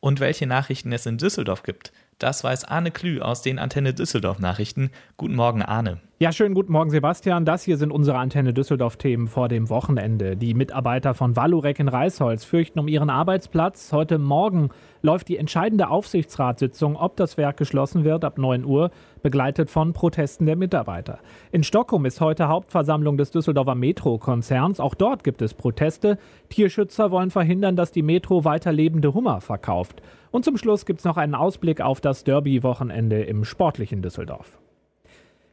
Und 0.00 0.20
welche 0.20 0.46
Nachrichten 0.46 0.92
es 0.92 1.06
in 1.06 1.18
Düsseldorf 1.18 1.62
gibt, 1.62 1.92
das 2.18 2.42
weiß 2.42 2.64
Arne 2.64 2.90
Klü 2.90 3.20
aus 3.20 3.42
den 3.42 3.58
Antenne 3.58 3.92
Düsseldorf 3.92 4.38
Nachrichten. 4.38 4.90
Guten 5.18 5.34
Morgen, 5.34 5.62
Arne. 5.62 6.00
Ja, 6.18 6.32
schönen 6.32 6.54
guten 6.54 6.72
Morgen, 6.72 6.88
Sebastian. 6.88 7.44
Das 7.44 7.62
hier 7.62 7.76
sind 7.76 7.90
unsere 7.90 8.16
Antenne 8.16 8.54
Düsseldorf-Themen 8.54 9.28
vor 9.28 9.48
dem 9.48 9.68
Wochenende. 9.68 10.34
Die 10.34 10.54
Mitarbeiter 10.54 11.12
von 11.12 11.36
Valurec 11.36 11.78
in 11.78 11.88
Reisholz 11.88 12.42
fürchten 12.42 12.78
um 12.78 12.88
ihren 12.88 13.10
Arbeitsplatz. 13.10 13.92
Heute 13.92 14.16
Morgen 14.16 14.70
läuft 15.02 15.28
die 15.28 15.36
entscheidende 15.36 15.90
Aufsichtsratssitzung, 15.90 16.96
ob 16.96 17.16
das 17.16 17.36
Werk 17.36 17.58
geschlossen 17.58 18.04
wird, 18.04 18.24
ab 18.24 18.38
9 18.38 18.64
Uhr, 18.64 18.92
begleitet 19.20 19.68
von 19.68 19.92
Protesten 19.92 20.46
der 20.46 20.56
Mitarbeiter. 20.56 21.18
In 21.52 21.62
Stockholm 21.62 22.06
ist 22.06 22.22
heute 22.22 22.48
Hauptversammlung 22.48 23.18
des 23.18 23.30
Düsseldorfer 23.30 23.74
Metro-Konzerns. 23.74 24.80
Auch 24.80 24.94
dort 24.94 25.22
gibt 25.22 25.42
es 25.42 25.52
Proteste. 25.52 26.16
Tierschützer 26.48 27.10
wollen 27.10 27.28
verhindern, 27.28 27.76
dass 27.76 27.92
die 27.92 28.00
Metro 28.00 28.46
weiter 28.46 28.72
lebende 28.72 29.12
Hummer 29.12 29.42
verkauft. 29.42 30.00
Und 30.30 30.46
zum 30.46 30.56
Schluss 30.56 30.86
gibt 30.86 31.00
es 31.00 31.04
noch 31.04 31.18
einen 31.18 31.34
Ausblick 31.34 31.82
auf 31.82 32.00
das 32.00 32.24
Derby-Wochenende 32.24 33.22
im 33.24 33.44
sportlichen 33.44 34.00
Düsseldorf. 34.00 34.58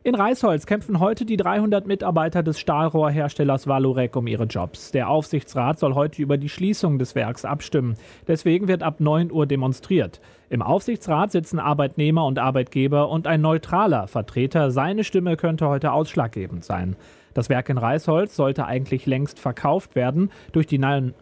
In 0.05 0.15
Reisholz 0.15 0.65
kämpfen 0.65 0.99
heute 0.99 1.23
die 1.23 1.37
300 1.37 1.87
Mitarbeiter 1.87 2.43
des 2.43 2.59
Stahlrohrherstellers 2.59 3.67
Valorec 3.67 4.17
um 4.17 4.27
ihre 4.27 4.43
Jobs. 4.43 4.91
Der 4.91 5.07
Aufsichtsrat 5.07 5.79
soll 5.79 5.95
heute 5.95 6.21
über 6.21 6.35
die 6.35 6.49
Schließung 6.49 6.99
des 6.99 7.15
Werks 7.15 7.45
abstimmen. 7.45 7.95
Deswegen 8.27 8.67
wird 8.67 8.83
ab 8.83 8.99
9 8.99 9.31
Uhr 9.31 9.45
demonstriert. 9.45 10.19
Im 10.49 10.61
Aufsichtsrat 10.61 11.31
sitzen 11.31 11.57
Arbeitnehmer 11.57 12.25
und 12.25 12.37
Arbeitgeber 12.37 13.07
und 13.07 13.27
ein 13.27 13.39
neutraler 13.39 14.07
Vertreter. 14.07 14.71
Seine 14.71 15.05
Stimme 15.05 15.37
könnte 15.37 15.69
heute 15.69 15.93
ausschlaggebend 15.93 16.65
sein. 16.65 16.97
Das 17.33 17.47
Werk 17.47 17.69
in 17.69 17.77
Reisholz 17.77 18.35
sollte 18.35 18.65
eigentlich 18.65 19.05
längst 19.05 19.39
verkauft 19.39 19.95
werden. 19.95 20.31
Durch 20.51 20.67
die 20.67 20.79
neuen 20.79 21.13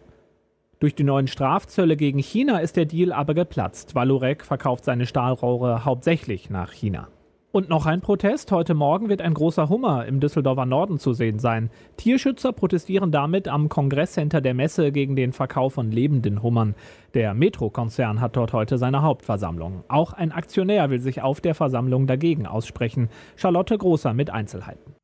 durch 0.80 0.96
die 0.96 1.04
neuen 1.04 1.28
Strafzölle 1.28 1.96
gegen 1.96 2.18
China 2.18 2.58
ist 2.58 2.76
der 2.76 2.86
Deal 2.86 3.12
aber 3.12 3.34
geplatzt. 3.34 3.94
Valorec 3.94 4.44
verkauft 4.44 4.84
seine 4.84 5.06
Stahlrohre 5.06 5.84
hauptsächlich 5.84 6.50
nach 6.50 6.72
China. 6.72 7.06
Und 7.52 7.68
noch 7.68 7.84
ein 7.84 8.00
Protest. 8.00 8.50
Heute 8.50 8.72
Morgen 8.72 9.10
wird 9.10 9.20
ein 9.20 9.34
großer 9.34 9.68
Hummer 9.68 10.06
im 10.06 10.20
Düsseldorfer 10.20 10.64
Norden 10.64 10.98
zu 10.98 11.12
sehen 11.12 11.38
sein. 11.38 11.68
Tierschützer 11.98 12.50
protestieren 12.52 13.12
damit 13.12 13.46
am 13.46 13.68
Kongresscenter 13.68 14.40
der 14.40 14.54
Messe 14.54 14.90
gegen 14.90 15.16
den 15.16 15.34
Verkauf 15.34 15.74
von 15.74 15.90
lebenden 15.90 16.42
Hummern. 16.42 16.74
Der 17.12 17.34
Metro-Konzern 17.34 18.22
hat 18.22 18.36
dort 18.36 18.54
heute 18.54 18.78
seine 18.78 19.02
Hauptversammlung. 19.02 19.84
Auch 19.88 20.14
ein 20.14 20.32
Aktionär 20.32 20.88
will 20.88 21.00
sich 21.00 21.20
auf 21.20 21.42
der 21.42 21.54
Versammlung 21.54 22.06
dagegen 22.06 22.46
aussprechen. 22.46 23.10
Charlotte 23.36 23.76
Großer 23.76 24.14
mit 24.14 24.30
Einzelheiten. 24.30 24.94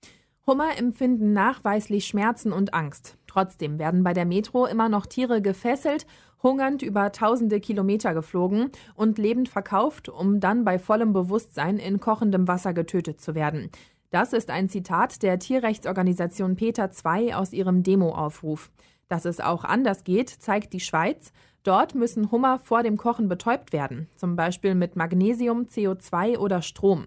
Hummer 0.47 0.79
empfinden 0.79 1.35
nachweislich 1.35 2.07
Schmerzen 2.07 2.53
und 2.53 2.73
Angst. 2.73 3.19
Trotzdem 3.27 3.79
werden 3.79 4.03
bei 4.03 4.15
der 4.15 4.25
Metro 4.25 4.65
immer 4.65 4.89
noch 4.89 5.05
Tiere 5.05 5.43
gefesselt 5.43 6.07
hungernd 6.43 6.83
über 6.83 7.13
tausende 7.13 7.61
Kilometer 7.61 8.15
geflogen 8.15 8.71
und 8.95 9.19
lebend 9.19 9.49
verkauft, 9.49 10.09
um 10.09 10.41
dann 10.41 10.65
bei 10.65 10.79
vollem 10.79 11.13
Bewusstsein 11.13 11.79
in 11.79 12.01
kochendem 12.01 12.49
Wasser 12.49 12.73
getötet 12.73 13.21
zu 13.21 13.35
werden. 13.35 13.71
Das 14.11 14.33
ist 14.33 14.51
ein 14.51 14.69
Zitat 14.69 15.23
der 15.23 15.39
Tierrechtsorganisation 15.39 16.57
Peter 16.57 16.91
II 17.05 17.35
aus 17.35 17.53
ihrem 17.53 17.83
Demoaufruf. 17.83 18.71
Dass 19.09 19.25
es 19.25 19.41
auch 19.41 19.65
anders 19.65 20.05
geht, 20.05 20.31
zeigt 20.31 20.73
die 20.73 20.81
Schweiz. 20.81 21.33
Dort 21.63 21.95
müssen 21.95 22.31
Hummer 22.31 22.59
vor 22.59 22.83
dem 22.83 22.97
Kochen 22.97 23.29
betäubt 23.29 23.73
werden, 23.73 24.09
zum 24.17 24.37
Beispiel 24.37 24.75
mit 24.75 24.97
Magnesium, 24.97 25.65
CO2 25.65 26.39
oder 26.39 26.63
Strom. 26.63 27.07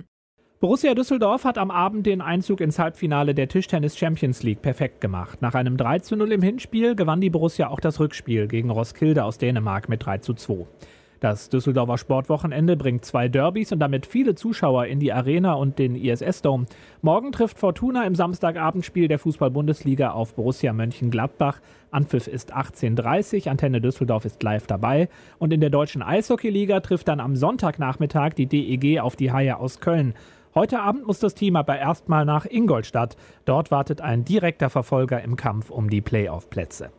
Borussia 0.61 0.93
Düsseldorf 0.93 1.43
hat 1.43 1.57
am 1.57 1.71
Abend 1.71 2.05
den 2.05 2.21
Einzug 2.21 2.61
ins 2.61 2.77
Halbfinale 2.77 3.33
der 3.33 3.47
Tischtennis 3.47 3.97
Champions 3.97 4.43
League 4.43 4.61
perfekt 4.61 5.01
gemacht. 5.01 5.41
Nach 5.41 5.55
einem 5.55 5.75
3 5.75 5.97
zu 5.97 6.15
0 6.15 6.33
im 6.33 6.43
Hinspiel 6.43 6.95
gewann 6.95 7.19
die 7.19 7.31
Borussia 7.31 7.69
auch 7.69 7.79
das 7.79 7.99
Rückspiel 7.99 8.47
gegen 8.47 8.69
Roskilde 8.69 9.23
aus 9.25 9.39
Dänemark 9.39 9.89
mit 9.89 10.05
3 10.05 10.19
zu 10.19 10.35
2. 10.35 10.67
Das 11.19 11.49
Düsseldorfer 11.49 11.97
Sportwochenende 11.97 12.77
bringt 12.77 13.05
zwei 13.05 13.27
Derbys 13.27 13.71
und 13.71 13.79
damit 13.79 14.05
viele 14.05 14.35
Zuschauer 14.35 14.85
in 14.85 14.99
die 14.99 15.11
Arena 15.13 15.53
und 15.53 15.79
den 15.79 15.95
ISS-Dome. 15.95 16.67
Morgen 17.01 17.31
trifft 17.31 17.57
Fortuna 17.57 18.05
im 18.05 18.13
Samstagabendspiel 18.13 19.07
der 19.07 19.17
Fußball-Bundesliga 19.17 20.11
auf 20.11 20.35
Borussia 20.35 20.73
Mönchengladbach. 20.73 21.59
Anpfiff 21.89 22.27
ist 22.27 22.55
18.30 22.55 23.49
Antenne 23.49 23.81
Düsseldorf 23.81 24.25
ist 24.25 24.43
live 24.43 24.67
dabei. 24.67 25.09
Und 25.39 25.53
in 25.53 25.59
der 25.59 25.71
deutschen 25.71 26.03
Eishockeyliga 26.03 26.81
trifft 26.81 27.07
dann 27.07 27.19
am 27.19 27.35
Sonntagnachmittag 27.35 28.33
die 28.33 28.45
DEG 28.45 28.99
auf 28.99 29.15
die 29.15 29.31
Haie 29.31 29.57
aus 29.57 29.79
Köln. 29.79 30.13
Heute 30.53 30.81
Abend 30.81 31.07
muss 31.07 31.19
das 31.19 31.33
Team 31.33 31.55
aber 31.55 31.79
erstmal 31.79 32.25
nach 32.25 32.45
Ingolstadt. 32.45 33.15
Dort 33.45 33.71
wartet 33.71 34.01
ein 34.01 34.25
direkter 34.25 34.69
Verfolger 34.69 35.21
im 35.21 35.37
Kampf 35.37 35.69
um 35.69 35.89
die 35.89 36.01
Playoff-Plätze. 36.01 36.91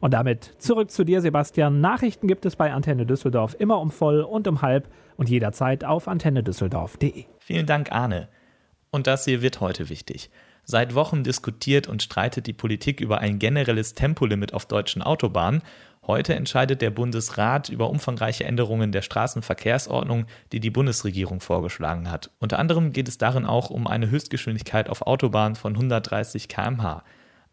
Und 0.00 0.14
damit 0.14 0.54
zurück 0.58 0.90
zu 0.90 1.04
dir, 1.04 1.20
Sebastian. 1.20 1.80
Nachrichten 1.80 2.28
gibt 2.28 2.46
es 2.46 2.56
bei 2.56 2.72
Antenne 2.72 3.04
Düsseldorf 3.04 3.56
immer 3.58 3.80
um 3.80 3.90
voll 3.90 4.22
und 4.22 4.48
um 4.48 4.62
halb 4.62 4.88
und 5.16 5.28
jederzeit 5.28 5.84
auf 5.84 6.08
antennedüsseldorf.de. 6.08 7.24
Vielen 7.38 7.66
Dank, 7.66 7.92
Arne. 7.92 8.28
Und 8.90 9.06
das 9.06 9.24
hier 9.24 9.42
wird 9.42 9.60
heute 9.60 9.90
wichtig. 9.90 10.30
Seit 10.64 10.94
Wochen 10.94 11.24
diskutiert 11.24 11.88
und 11.88 12.02
streitet 12.02 12.46
die 12.46 12.52
Politik 12.52 13.00
über 13.00 13.18
ein 13.18 13.38
generelles 13.38 13.94
Tempolimit 13.94 14.54
auf 14.54 14.66
deutschen 14.66 15.02
Autobahnen 15.02 15.62
Heute 16.06 16.34
entscheidet 16.34 16.82
der 16.82 16.90
Bundesrat 16.90 17.70
über 17.70 17.88
umfangreiche 17.88 18.44
Änderungen 18.44 18.92
der 18.92 19.00
Straßenverkehrsordnung, 19.00 20.26
die 20.52 20.60
die 20.60 20.70
Bundesregierung 20.70 21.40
vorgeschlagen 21.40 22.10
hat. 22.10 22.30
Unter 22.40 22.58
anderem 22.58 22.92
geht 22.92 23.08
es 23.08 23.16
darin 23.16 23.46
auch 23.46 23.70
um 23.70 23.86
eine 23.86 24.10
Höchstgeschwindigkeit 24.10 24.90
auf 24.90 25.00
Autobahnen 25.00 25.56
von 25.56 25.72
130 25.72 26.48
km/h. 26.48 27.04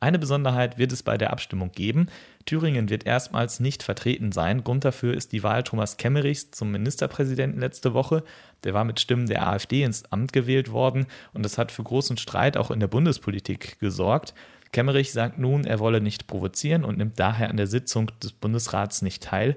Eine 0.02 0.18
Besonderheit 0.18 0.80
wird 0.80 0.92
es 0.92 1.04
bei 1.04 1.16
der 1.16 1.32
Abstimmung 1.32 1.72
geben. 1.74 2.08
Thüringen 2.46 2.90
wird 2.90 3.06
erstmals 3.06 3.60
nicht 3.60 3.84
vertreten 3.84 4.32
sein. 4.32 4.64
Grund 4.64 4.84
dafür 4.84 5.14
ist 5.14 5.32
die 5.32 5.44
Wahl 5.44 5.62
Thomas 5.62 5.98
Kemmerichs 5.98 6.50
zum 6.50 6.72
Ministerpräsidenten 6.72 7.60
letzte 7.60 7.94
Woche. 7.94 8.24
Der 8.64 8.74
war 8.74 8.84
mit 8.84 9.00
Stimmen 9.00 9.28
der 9.28 9.48
AfD 9.48 9.84
ins 9.84 10.12
Amt 10.12 10.34
gewählt 10.34 10.72
worden 10.72 11.06
und 11.34 11.44
das 11.44 11.60
hat 11.60 11.72
für 11.72 11.84
großen 11.84 12.18
Streit 12.18 12.58
auch 12.58 12.72
in 12.72 12.80
der 12.80 12.88
Bundespolitik 12.88 13.80
gesorgt. 13.80 14.34
Kemmerich 14.72 15.12
sagt 15.12 15.38
nun, 15.38 15.66
er 15.66 15.78
wolle 15.78 16.02
nicht 16.02 16.26
provozieren 16.26 16.84
und 16.84 16.98
nimmt 16.98 17.20
daher 17.20 17.52
an 17.52 17.58
der 17.58 17.68
Sitzung 17.68 18.10
des 18.24 18.32
Bundesrats 18.32 19.04
nicht 19.04 19.22
teil. 19.22 19.56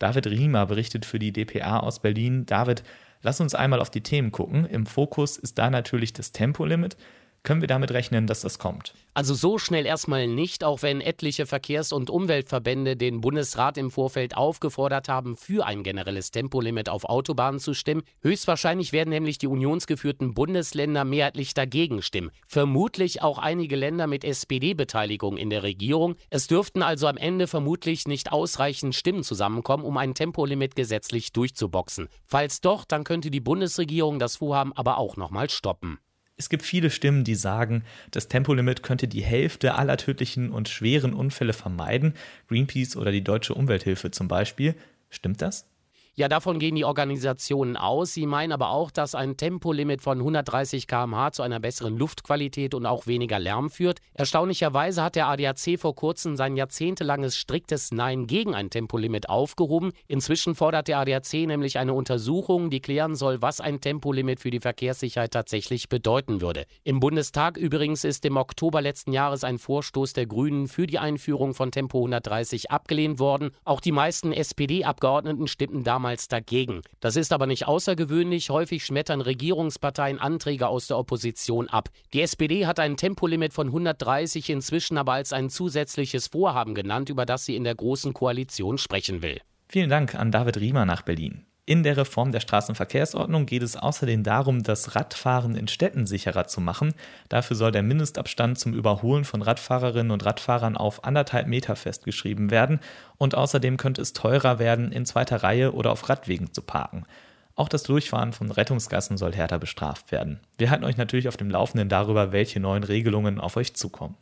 David 0.00 0.26
Riemer 0.26 0.66
berichtet 0.66 1.04
für 1.04 1.20
die 1.20 1.32
dpa 1.32 1.78
aus 1.78 2.00
Berlin. 2.00 2.46
David, 2.46 2.82
lass 3.22 3.40
uns 3.40 3.54
einmal 3.54 3.80
auf 3.80 3.90
die 3.90 4.00
Themen 4.00 4.32
gucken. 4.32 4.66
Im 4.66 4.86
Fokus 4.86 5.36
ist 5.36 5.56
da 5.56 5.70
natürlich 5.70 6.12
das 6.12 6.32
Tempolimit. 6.32 6.96
Können 7.44 7.60
wir 7.60 7.68
damit 7.68 7.90
rechnen, 7.90 8.26
dass 8.26 8.40
das 8.40 8.58
kommt? 8.58 8.94
Also 9.12 9.34
so 9.34 9.58
schnell 9.58 9.84
erstmal 9.84 10.26
nicht, 10.26 10.64
auch 10.64 10.80
wenn 10.80 11.02
etliche 11.02 11.44
Verkehrs- 11.44 11.92
und 11.92 12.08
Umweltverbände 12.08 12.96
den 12.96 13.20
Bundesrat 13.20 13.76
im 13.76 13.90
Vorfeld 13.90 14.34
aufgefordert 14.34 15.10
haben, 15.10 15.36
für 15.36 15.66
ein 15.66 15.82
generelles 15.82 16.30
Tempolimit 16.30 16.88
auf 16.88 17.04
Autobahnen 17.04 17.60
zu 17.60 17.74
stimmen. 17.74 18.02
Höchstwahrscheinlich 18.22 18.94
werden 18.94 19.10
nämlich 19.10 19.36
die 19.36 19.46
unionsgeführten 19.46 20.32
Bundesländer 20.32 21.04
mehrheitlich 21.04 21.52
dagegen 21.52 22.00
stimmen. 22.00 22.30
Vermutlich 22.46 23.20
auch 23.20 23.36
einige 23.36 23.76
Länder 23.76 24.06
mit 24.06 24.24
SPD-Beteiligung 24.24 25.36
in 25.36 25.50
der 25.50 25.62
Regierung. 25.62 26.16
Es 26.30 26.46
dürften 26.46 26.80
also 26.80 27.08
am 27.08 27.18
Ende 27.18 27.46
vermutlich 27.46 28.08
nicht 28.08 28.32
ausreichend 28.32 28.94
Stimmen 28.94 29.22
zusammenkommen, 29.22 29.84
um 29.84 29.98
ein 29.98 30.14
Tempolimit 30.14 30.76
gesetzlich 30.76 31.34
durchzuboxen. 31.34 32.08
Falls 32.24 32.62
doch, 32.62 32.86
dann 32.86 33.04
könnte 33.04 33.30
die 33.30 33.40
Bundesregierung 33.40 34.18
das 34.18 34.36
Vorhaben 34.36 34.72
aber 34.72 34.96
auch 34.96 35.18
nochmal 35.18 35.50
stoppen. 35.50 35.98
Es 36.36 36.48
gibt 36.48 36.64
viele 36.64 36.90
Stimmen, 36.90 37.22
die 37.22 37.36
sagen, 37.36 37.84
das 38.10 38.26
Tempolimit 38.26 38.82
könnte 38.82 39.06
die 39.06 39.22
Hälfte 39.22 39.74
aller 39.74 39.96
tödlichen 39.96 40.50
und 40.50 40.68
schweren 40.68 41.14
Unfälle 41.14 41.52
vermeiden. 41.52 42.14
Greenpeace 42.48 42.96
oder 42.96 43.12
die 43.12 43.22
Deutsche 43.22 43.54
Umwelthilfe 43.54 44.10
zum 44.10 44.26
Beispiel. 44.26 44.74
Stimmt 45.10 45.42
das? 45.42 45.68
Ja, 46.16 46.28
davon 46.28 46.60
gehen 46.60 46.76
die 46.76 46.84
Organisationen 46.84 47.76
aus. 47.76 48.14
Sie 48.14 48.26
meinen 48.26 48.52
aber 48.52 48.70
auch, 48.70 48.92
dass 48.92 49.16
ein 49.16 49.36
Tempolimit 49.36 50.00
von 50.00 50.18
130 50.18 50.86
km/h 50.86 51.32
zu 51.32 51.42
einer 51.42 51.58
besseren 51.58 51.98
Luftqualität 51.98 52.72
und 52.74 52.86
auch 52.86 53.08
weniger 53.08 53.40
Lärm 53.40 53.68
führt. 53.68 53.98
Erstaunlicherweise 54.12 55.02
hat 55.02 55.16
der 55.16 55.26
ADAC 55.26 55.76
vor 55.76 55.96
kurzem 55.96 56.36
sein 56.36 56.54
jahrzehntelanges 56.54 57.36
striktes 57.36 57.90
Nein 57.90 58.28
gegen 58.28 58.54
ein 58.54 58.70
Tempolimit 58.70 59.28
aufgehoben. 59.28 59.90
Inzwischen 60.06 60.54
fordert 60.54 60.86
der 60.86 61.00
ADAC 61.00 61.32
nämlich 61.48 61.78
eine 61.78 61.94
Untersuchung, 61.94 62.70
die 62.70 62.78
klären 62.78 63.16
soll, 63.16 63.42
was 63.42 63.60
ein 63.60 63.80
Tempolimit 63.80 64.38
für 64.38 64.52
die 64.52 64.60
Verkehrssicherheit 64.60 65.32
tatsächlich 65.32 65.88
bedeuten 65.88 66.40
würde. 66.40 66.64
Im 66.84 67.00
Bundestag 67.00 67.56
übrigens 67.56 68.04
ist 68.04 68.24
im 68.24 68.36
Oktober 68.36 68.80
letzten 68.82 69.12
Jahres 69.12 69.42
ein 69.42 69.58
Vorstoß 69.58 70.12
der 70.12 70.26
Grünen 70.26 70.68
für 70.68 70.86
die 70.86 71.00
Einführung 71.00 71.54
von 71.54 71.72
Tempo 71.72 71.98
130 71.98 72.70
abgelehnt 72.70 73.18
worden. 73.18 73.50
Auch 73.64 73.80
die 73.80 73.90
meisten 73.90 74.32
SPD-Abgeordneten 74.32 75.48
stimmten 75.48 75.82
damals 75.82 76.03
damals 76.04 76.28
dagegen. 76.28 76.82
Das 77.00 77.16
ist 77.16 77.32
aber 77.32 77.46
nicht 77.46 77.66
außergewöhnlich. 77.66 78.50
Häufig 78.50 78.84
schmettern 78.84 79.22
Regierungsparteien 79.22 80.18
Anträge 80.18 80.68
aus 80.68 80.86
der 80.86 80.98
Opposition 80.98 81.68
ab. 81.68 81.88
Die 82.12 82.20
SPD 82.20 82.66
hat 82.66 82.78
ein 82.78 82.98
Tempolimit 82.98 83.54
von 83.54 83.68
130 83.68 84.50
inzwischen 84.50 84.98
aber 84.98 85.14
als 85.14 85.32
ein 85.32 85.48
zusätzliches 85.48 86.26
Vorhaben 86.26 86.74
genannt, 86.74 87.08
über 87.08 87.24
das 87.24 87.46
sie 87.46 87.56
in 87.56 87.64
der 87.64 87.74
Großen 87.74 88.12
Koalition 88.12 88.76
sprechen 88.76 89.22
will. 89.22 89.40
Vielen 89.66 89.88
Dank 89.88 90.14
an 90.14 90.30
David 90.30 90.58
Riemer 90.58 90.84
nach 90.84 91.00
Berlin. 91.00 91.46
In 91.66 91.82
der 91.82 91.96
Reform 91.96 92.30
der 92.30 92.40
Straßenverkehrsordnung 92.40 93.46
geht 93.46 93.62
es 93.62 93.74
außerdem 93.74 94.22
darum, 94.22 94.62
das 94.62 94.94
Radfahren 94.94 95.56
in 95.56 95.66
Städten 95.66 96.06
sicherer 96.06 96.46
zu 96.46 96.60
machen. 96.60 96.92
Dafür 97.30 97.56
soll 97.56 97.72
der 97.72 97.82
Mindestabstand 97.82 98.58
zum 98.58 98.74
Überholen 98.74 99.24
von 99.24 99.40
Radfahrerinnen 99.40 100.10
und 100.10 100.26
Radfahrern 100.26 100.76
auf 100.76 101.04
anderthalb 101.04 101.46
Meter 101.46 101.74
festgeschrieben 101.74 102.50
werden 102.50 102.80
und 103.16 103.34
außerdem 103.34 103.78
könnte 103.78 104.02
es 104.02 104.12
teurer 104.12 104.58
werden, 104.58 104.92
in 104.92 105.06
zweiter 105.06 105.42
Reihe 105.42 105.72
oder 105.72 105.90
auf 105.90 106.06
Radwegen 106.06 106.52
zu 106.52 106.60
parken. 106.60 107.06
Auch 107.54 107.70
das 107.70 107.84
Durchfahren 107.84 108.34
von 108.34 108.50
Rettungsgassen 108.50 109.16
soll 109.16 109.32
härter 109.32 109.58
bestraft 109.58 110.12
werden. 110.12 110.40
Wir 110.58 110.68
halten 110.68 110.84
euch 110.84 110.98
natürlich 110.98 111.28
auf 111.28 111.38
dem 111.38 111.48
Laufenden 111.48 111.88
darüber, 111.88 112.30
welche 112.30 112.60
neuen 112.60 112.84
Regelungen 112.84 113.40
auf 113.40 113.56
euch 113.56 113.72
zukommen. 113.74 114.16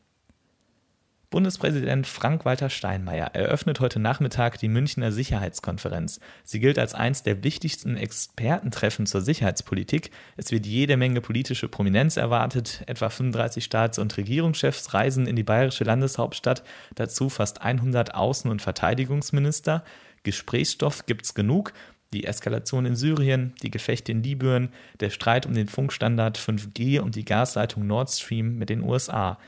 Bundespräsident 1.33 2.07
Frank-Walter 2.07 2.69
Steinmeier 2.69 3.35
eröffnet 3.35 3.81
heute 3.81 3.99
Nachmittag 3.99 4.59
die 4.59 4.69
Münchner 4.69 5.13
Sicherheitskonferenz. 5.13 6.21
Sie 6.45 6.61
gilt 6.61 6.79
als 6.79 6.93
eines 6.93 7.23
der 7.23 7.43
wichtigsten 7.43 7.97
Expertentreffen 7.97 9.07
zur 9.07 9.23
Sicherheitspolitik. 9.23 10.11
Es 10.37 10.53
wird 10.53 10.67
jede 10.67 10.99
Menge 10.99 11.23
politische 11.23 11.69
Prominenz 11.69 12.19
erwartet. 12.19 12.83
Etwa 12.87 13.09
35 13.09 13.65
Staats- 13.65 13.99
und 13.99 14.15
Regierungschefs 14.19 14.93
reisen 14.93 15.27
in 15.27 15.35
die 15.35 15.43
bayerische 15.43 15.85
Landeshauptstadt, 15.85 16.65
dazu 16.97 17.31
fast 17.31 17.63
100 17.63 18.15
Außen- 18.15 18.51
und 18.51 18.61
Verteidigungsminister. 18.61 19.85
Gesprächsstoff 20.25 21.07
gibt's 21.07 21.33
genug. 21.33 21.73
Die 22.13 22.25
Eskalation 22.25 22.85
in 22.85 22.95
Syrien, 22.95 23.55
die 23.63 23.71
Gefechte 23.71 24.13
in 24.13 24.23
Libyen, 24.23 24.69
der 25.01 25.09
Streit 25.09 25.47
um 25.47 25.55
den 25.55 25.69
Funkstandard 25.69 26.37
5G 26.37 27.01
und 27.01 27.15
die 27.15 27.25
Gasleitung 27.25 27.87
Nord 27.87 28.11
Stream 28.11 28.59
mit 28.59 28.69
den 28.69 28.83
USA. 28.83 29.39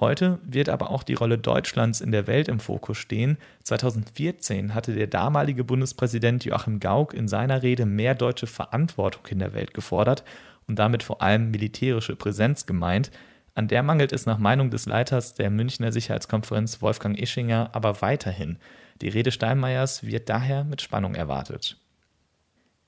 Heute 0.00 0.38
wird 0.42 0.70
aber 0.70 0.90
auch 0.90 1.02
die 1.02 1.12
Rolle 1.12 1.36
Deutschlands 1.36 2.00
in 2.00 2.10
der 2.10 2.26
Welt 2.26 2.48
im 2.48 2.58
Fokus 2.58 2.96
stehen. 2.96 3.36
2014 3.64 4.74
hatte 4.74 4.94
der 4.94 5.06
damalige 5.06 5.62
Bundespräsident 5.62 6.42
Joachim 6.46 6.80
Gauck 6.80 7.12
in 7.12 7.28
seiner 7.28 7.62
Rede 7.62 7.84
mehr 7.84 8.14
deutsche 8.14 8.46
Verantwortung 8.46 9.26
in 9.28 9.40
der 9.40 9.52
Welt 9.52 9.74
gefordert 9.74 10.24
und 10.66 10.78
damit 10.78 11.02
vor 11.02 11.20
allem 11.20 11.50
militärische 11.50 12.16
Präsenz 12.16 12.64
gemeint. 12.64 13.10
An 13.54 13.68
der 13.68 13.82
mangelt 13.82 14.12
es 14.12 14.24
nach 14.24 14.38
Meinung 14.38 14.70
des 14.70 14.86
Leiters 14.86 15.34
der 15.34 15.50
Münchner 15.50 15.92
Sicherheitskonferenz 15.92 16.80
Wolfgang 16.80 17.20
Ischinger 17.20 17.68
aber 17.74 18.00
weiterhin. 18.00 18.56
Die 19.02 19.08
Rede 19.08 19.32
Steinmeiers 19.32 20.02
wird 20.02 20.30
daher 20.30 20.64
mit 20.64 20.80
Spannung 20.80 21.14
erwartet. 21.14 21.76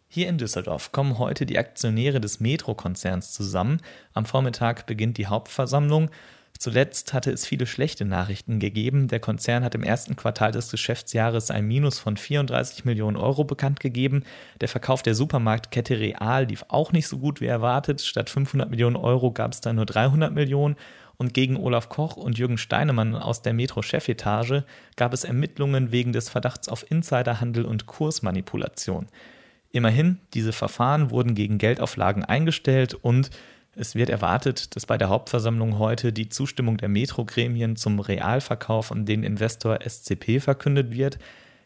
Hier 0.09 0.29
in 0.29 0.39
Düsseldorf 0.39 0.93
kommen 0.93 1.19
heute 1.19 1.45
die 1.45 1.59
Aktionäre 1.59 2.21
des 2.21 2.41
Metro-Konzerns 2.41 3.33
zusammen. 3.33 3.81
Am 4.15 4.25
Vormittag 4.25 4.87
beginnt 4.87 5.19
die 5.19 5.27
Hauptversammlung. 5.27 6.11
Zuletzt 6.63 7.13
hatte 7.13 7.33
es 7.33 7.45
viele 7.45 7.67
schlechte 7.67 8.05
Nachrichten 8.05 8.61
gegeben. 8.61 9.09
Der 9.09 9.19
Konzern 9.19 9.65
hat 9.65 9.75
im 9.75 9.83
ersten 9.83 10.15
Quartal 10.15 10.53
des 10.53 10.71
Geschäftsjahres 10.71 11.51
ein 11.51 11.67
Minus 11.67 11.99
von 11.99 12.17
34 12.17 12.85
Millionen 12.85 13.17
Euro 13.17 13.43
bekannt 13.43 13.81
gegeben. 13.81 14.23
Der 14.61 14.69
Verkauf 14.69 15.03
der 15.03 15.17
Supermarktkette 15.17 15.99
Real 15.99 16.45
lief 16.45 16.65
auch 16.69 16.93
nicht 16.93 17.09
so 17.09 17.19
gut 17.19 17.41
wie 17.41 17.47
erwartet. 17.47 18.01
Statt 18.01 18.31
500 18.31 18.71
Millionen 18.71 18.95
Euro 18.95 19.33
gab 19.33 19.55
es 19.55 19.61
da 19.61 19.73
nur 19.73 19.87
300 19.87 20.33
Millionen. 20.33 20.77
Und 21.17 21.35
gegen 21.35 21.57
Olaf 21.57 21.89
Koch 21.89 22.17
und 22.17 22.39
Jürgen 22.39 22.59
Steinemann 22.59 23.17
aus 23.17 23.43
der 23.43 23.55
Metro-Chefetage 23.55 24.63
gab 24.95 25.13
es 25.13 25.25
Ermittlungen 25.25 25.91
wegen 25.91 26.13
des 26.13 26.29
Verdachts 26.29 26.69
auf 26.69 26.89
Insiderhandel 26.89 27.65
und 27.65 27.87
Kursmanipulation. 27.87 29.09
Immerhin, 29.73 30.21
diese 30.33 30.53
Verfahren 30.53 31.11
wurden 31.11 31.35
gegen 31.35 31.59
Geldauflagen 31.59 32.25
eingestellt 32.25 32.95
und 32.95 33.31
es 33.75 33.95
wird 33.95 34.11
erwartet, 34.11 34.77
dass 34.77 34.85
bei 34.85 34.99
der 34.99 35.09
Hauptversammlung 35.09 35.79
heute 35.79 36.13
die 36.13 36.29
Zustimmung 36.29 36.77
der 36.77 36.91
Metro-Gremien 36.91 37.77
zum 37.77 38.01
Realverkauf 38.01 38.93
an 38.93 39.07
den 39.07 39.23
Investor 39.23 39.79
SCP 39.83 40.41
verkündet 40.41 40.91
wird. 40.91 41.19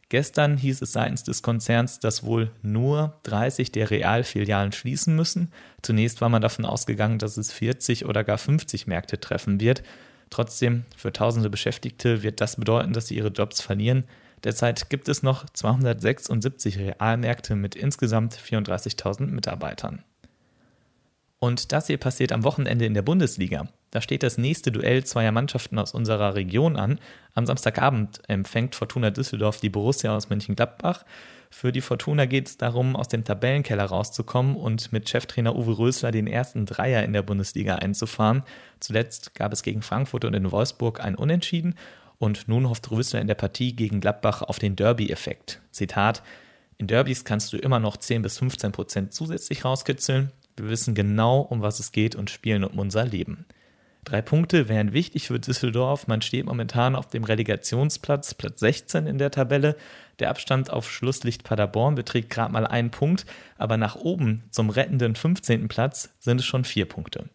Gestern 0.08 0.56
hieß 0.56 0.82
es 0.82 0.92
seitens 0.92 1.24
des 1.24 1.42
Konzerns, 1.42 1.98
dass 1.98 2.22
wohl 2.22 2.52
nur 2.62 3.18
30 3.24 3.72
der 3.72 3.90
Realfilialen 3.90 4.70
schließen 4.70 5.16
müssen. 5.16 5.50
Zunächst 5.82 6.20
war 6.20 6.28
man 6.28 6.42
davon 6.42 6.64
ausgegangen, 6.64 7.18
dass 7.18 7.36
es 7.36 7.52
40 7.52 8.06
oder 8.06 8.22
gar 8.22 8.38
50 8.38 8.86
Märkte 8.86 9.18
treffen 9.18 9.58
wird. 9.58 9.82
Trotzdem, 10.30 10.84
für 10.96 11.12
tausende 11.12 11.50
Beschäftigte 11.50 12.22
wird 12.22 12.40
das 12.40 12.54
bedeuten, 12.54 12.92
dass 12.92 13.08
sie 13.08 13.16
ihre 13.16 13.28
Jobs 13.28 13.60
verlieren. 13.60 14.04
Derzeit 14.44 14.90
gibt 14.90 15.08
es 15.08 15.24
noch 15.24 15.44
276 15.50 16.78
Realmärkte 16.78 17.56
mit 17.56 17.74
insgesamt 17.74 18.36
34.000 18.36 19.26
Mitarbeitern. 19.26 20.04
Und 21.38 21.72
das 21.72 21.86
hier 21.86 21.98
passiert 21.98 22.32
am 22.32 22.44
Wochenende 22.44 22.86
in 22.86 22.94
der 22.94 23.02
Bundesliga. 23.02 23.68
Da 23.90 24.00
steht 24.00 24.22
das 24.22 24.38
nächste 24.38 24.72
Duell 24.72 25.04
zweier 25.04 25.32
Mannschaften 25.32 25.78
aus 25.78 25.92
unserer 25.92 26.34
Region 26.34 26.76
an. 26.76 26.98
Am 27.34 27.46
Samstagabend 27.46 28.22
empfängt 28.28 28.74
Fortuna 28.74 29.10
Düsseldorf 29.10 29.60
die 29.60 29.68
Borussia 29.68 30.16
aus 30.16 30.30
Mönchengladbach. 30.30 31.04
Für 31.50 31.72
die 31.72 31.80
Fortuna 31.80 32.26
geht 32.26 32.48
es 32.48 32.56
darum, 32.56 32.96
aus 32.96 33.08
dem 33.08 33.24
Tabellenkeller 33.24 33.84
rauszukommen 33.84 34.56
und 34.56 34.92
mit 34.92 35.08
Cheftrainer 35.08 35.54
Uwe 35.54 35.78
Rösler 35.78 36.10
den 36.10 36.26
ersten 36.26 36.66
Dreier 36.66 37.04
in 37.04 37.12
der 37.12 37.22
Bundesliga 37.22 37.76
einzufahren. 37.76 38.42
Zuletzt 38.80 39.34
gab 39.34 39.52
es 39.52 39.62
gegen 39.62 39.82
Frankfurt 39.82 40.24
und 40.24 40.34
in 40.34 40.50
Wolfsburg 40.50 41.00
ein 41.00 41.14
Unentschieden 41.14 41.74
und 42.18 42.48
nun 42.48 42.68
hofft 42.68 42.90
Rösler 42.90 43.20
in 43.20 43.26
der 43.26 43.34
Partie 43.34 43.76
gegen 43.76 44.00
Gladbach 44.00 44.42
auf 44.42 44.58
den 44.58 44.74
Derby-Effekt. 44.74 45.60
Zitat: 45.70 46.22
In 46.78 46.86
Derbys 46.86 47.24
kannst 47.24 47.52
du 47.52 47.58
immer 47.58 47.78
noch 47.78 47.96
10 47.96 48.22
bis 48.22 48.38
15 48.38 48.72
Prozent 48.72 49.12
zusätzlich 49.12 49.64
rauskitzeln. 49.64 50.32
Wir 50.56 50.68
wissen 50.68 50.94
genau, 50.94 51.40
um 51.40 51.62
was 51.62 51.80
es 51.80 51.92
geht 51.92 52.16
und 52.16 52.30
spielen 52.30 52.64
um 52.64 52.78
unser 52.78 53.04
Leben. 53.04 53.46
Drei 54.06 54.22
Punkte 54.22 54.68
wären 54.68 54.92
wichtig 54.92 55.26
für 55.26 55.40
Düsseldorf. 55.40 56.06
Man 56.06 56.22
steht 56.22 56.46
momentan 56.46 56.94
auf 56.94 57.08
dem 57.08 57.24
Relegationsplatz, 57.24 58.34
Platz 58.34 58.60
16 58.60 59.06
in 59.08 59.18
der 59.18 59.32
Tabelle. 59.32 59.74
Der 60.20 60.30
Abstand 60.30 60.70
auf 60.70 60.88
Schlusslicht 60.88 61.42
Paderborn 61.42 61.96
beträgt 61.96 62.30
gerade 62.30 62.52
mal 62.52 62.66
einen 62.66 62.92
Punkt, 62.92 63.26
aber 63.58 63.76
nach 63.76 63.96
oben 63.96 64.44
zum 64.50 64.70
rettenden 64.70 65.16
15. 65.16 65.66
Platz 65.66 66.14
sind 66.20 66.38
es 66.40 66.46
schon 66.46 66.64
vier 66.64 66.86
Punkte. 66.86 67.28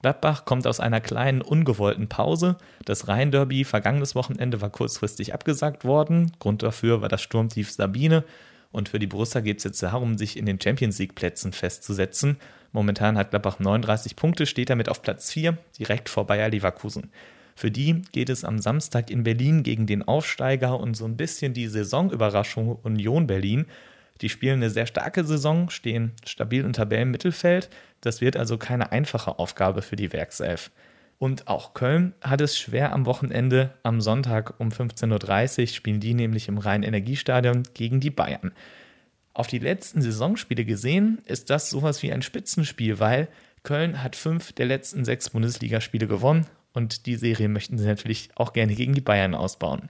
Gladbach 0.00 0.46
kommt 0.46 0.66
aus 0.66 0.80
einer 0.80 1.02
kleinen, 1.02 1.42
ungewollten 1.42 2.08
Pause. 2.08 2.56
Das 2.84 3.06
Rhein-Derby 3.08 3.64
vergangenes 3.64 4.14
Wochenende 4.14 4.60
war 4.60 4.70
kurzfristig 4.70 5.34
abgesagt 5.34 5.84
worden. 5.84 6.32
Grund 6.38 6.62
dafür 6.62 7.02
war 7.02 7.08
das 7.10 7.20
Sturmtief 7.20 7.70
Sabine. 7.70 8.24
Und 8.70 8.88
für 8.88 8.98
die 8.98 9.06
Borussia 9.06 9.40
geht 9.40 9.58
es 9.58 9.64
jetzt 9.64 9.82
darum, 9.82 10.18
sich 10.18 10.36
in 10.36 10.46
den 10.46 10.60
Champions 10.60 10.98
League-Plätzen 10.98 11.52
festzusetzen. 11.52 12.36
Momentan 12.72 13.16
hat 13.16 13.30
Gladbach 13.30 13.58
39 13.58 14.14
Punkte, 14.14 14.46
steht 14.46 14.70
damit 14.70 14.88
auf 14.88 15.02
Platz 15.02 15.32
4, 15.32 15.56
direkt 15.78 16.08
vor 16.08 16.26
Bayer 16.26 16.50
Leverkusen. 16.50 17.10
Für 17.54 17.70
die 17.70 18.02
geht 18.12 18.28
es 18.28 18.44
am 18.44 18.58
Samstag 18.58 19.10
in 19.10 19.24
Berlin 19.24 19.62
gegen 19.62 19.86
den 19.86 20.06
Aufsteiger 20.06 20.78
und 20.78 20.94
so 20.94 21.06
ein 21.06 21.16
bisschen 21.16 21.54
die 21.54 21.66
Saisonüberraschung 21.66 22.76
Union 22.82 23.26
Berlin. 23.26 23.66
Die 24.20 24.28
spielen 24.28 24.58
eine 24.58 24.70
sehr 24.70 24.86
starke 24.86 25.24
Saison, 25.24 25.70
stehen 25.70 26.12
stabil 26.24 26.62
im 26.62 26.72
Tabellenmittelfeld. 26.72 27.70
Das 28.00 28.20
wird 28.20 28.36
also 28.36 28.58
keine 28.58 28.92
einfache 28.92 29.38
Aufgabe 29.38 29.82
für 29.82 29.96
die 29.96 30.12
Werkself. 30.12 30.70
Und 31.18 31.48
auch 31.48 31.74
Köln 31.74 32.14
hat 32.22 32.40
es 32.40 32.56
schwer 32.56 32.92
am 32.92 33.04
Wochenende. 33.04 33.74
Am 33.82 34.00
Sonntag 34.00 34.60
um 34.60 34.68
15.30 34.68 35.60
Uhr 35.60 35.66
spielen 35.66 36.00
die 36.00 36.14
nämlich 36.14 36.48
im 36.48 36.58
Rhein-Energiestadion 36.58 37.64
gegen 37.74 37.98
die 37.98 38.10
Bayern. 38.10 38.52
Auf 39.34 39.48
die 39.48 39.58
letzten 39.58 40.00
Saisonspiele 40.00 40.64
gesehen 40.64 41.18
ist 41.24 41.50
das 41.50 41.70
sowas 41.70 42.02
wie 42.02 42.12
ein 42.12 42.22
Spitzenspiel, 42.22 43.00
weil 43.00 43.28
Köln 43.64 44.02
hat 44.02 44.16
fünf 44.16 44.52
der 44.52 44.66
letzten 44.66 45.04
sechs 45.04 45.30
Bundesligaspiele 45.30 46.06
gewonnen 46.06 46.46
und 46.72 47.06
die 47.06 47.16
Serie 47.16 47.48
möchten 47.48 47.78
sie 47.78 47.86
natürlich 47.86 48.30
auch 48.36 48.52
gerne 48.52 48.74
gegen 48.74 48.94
die 48.94 49.00
Bayern 49.00 49.34
ausbauen. 49.34 49.88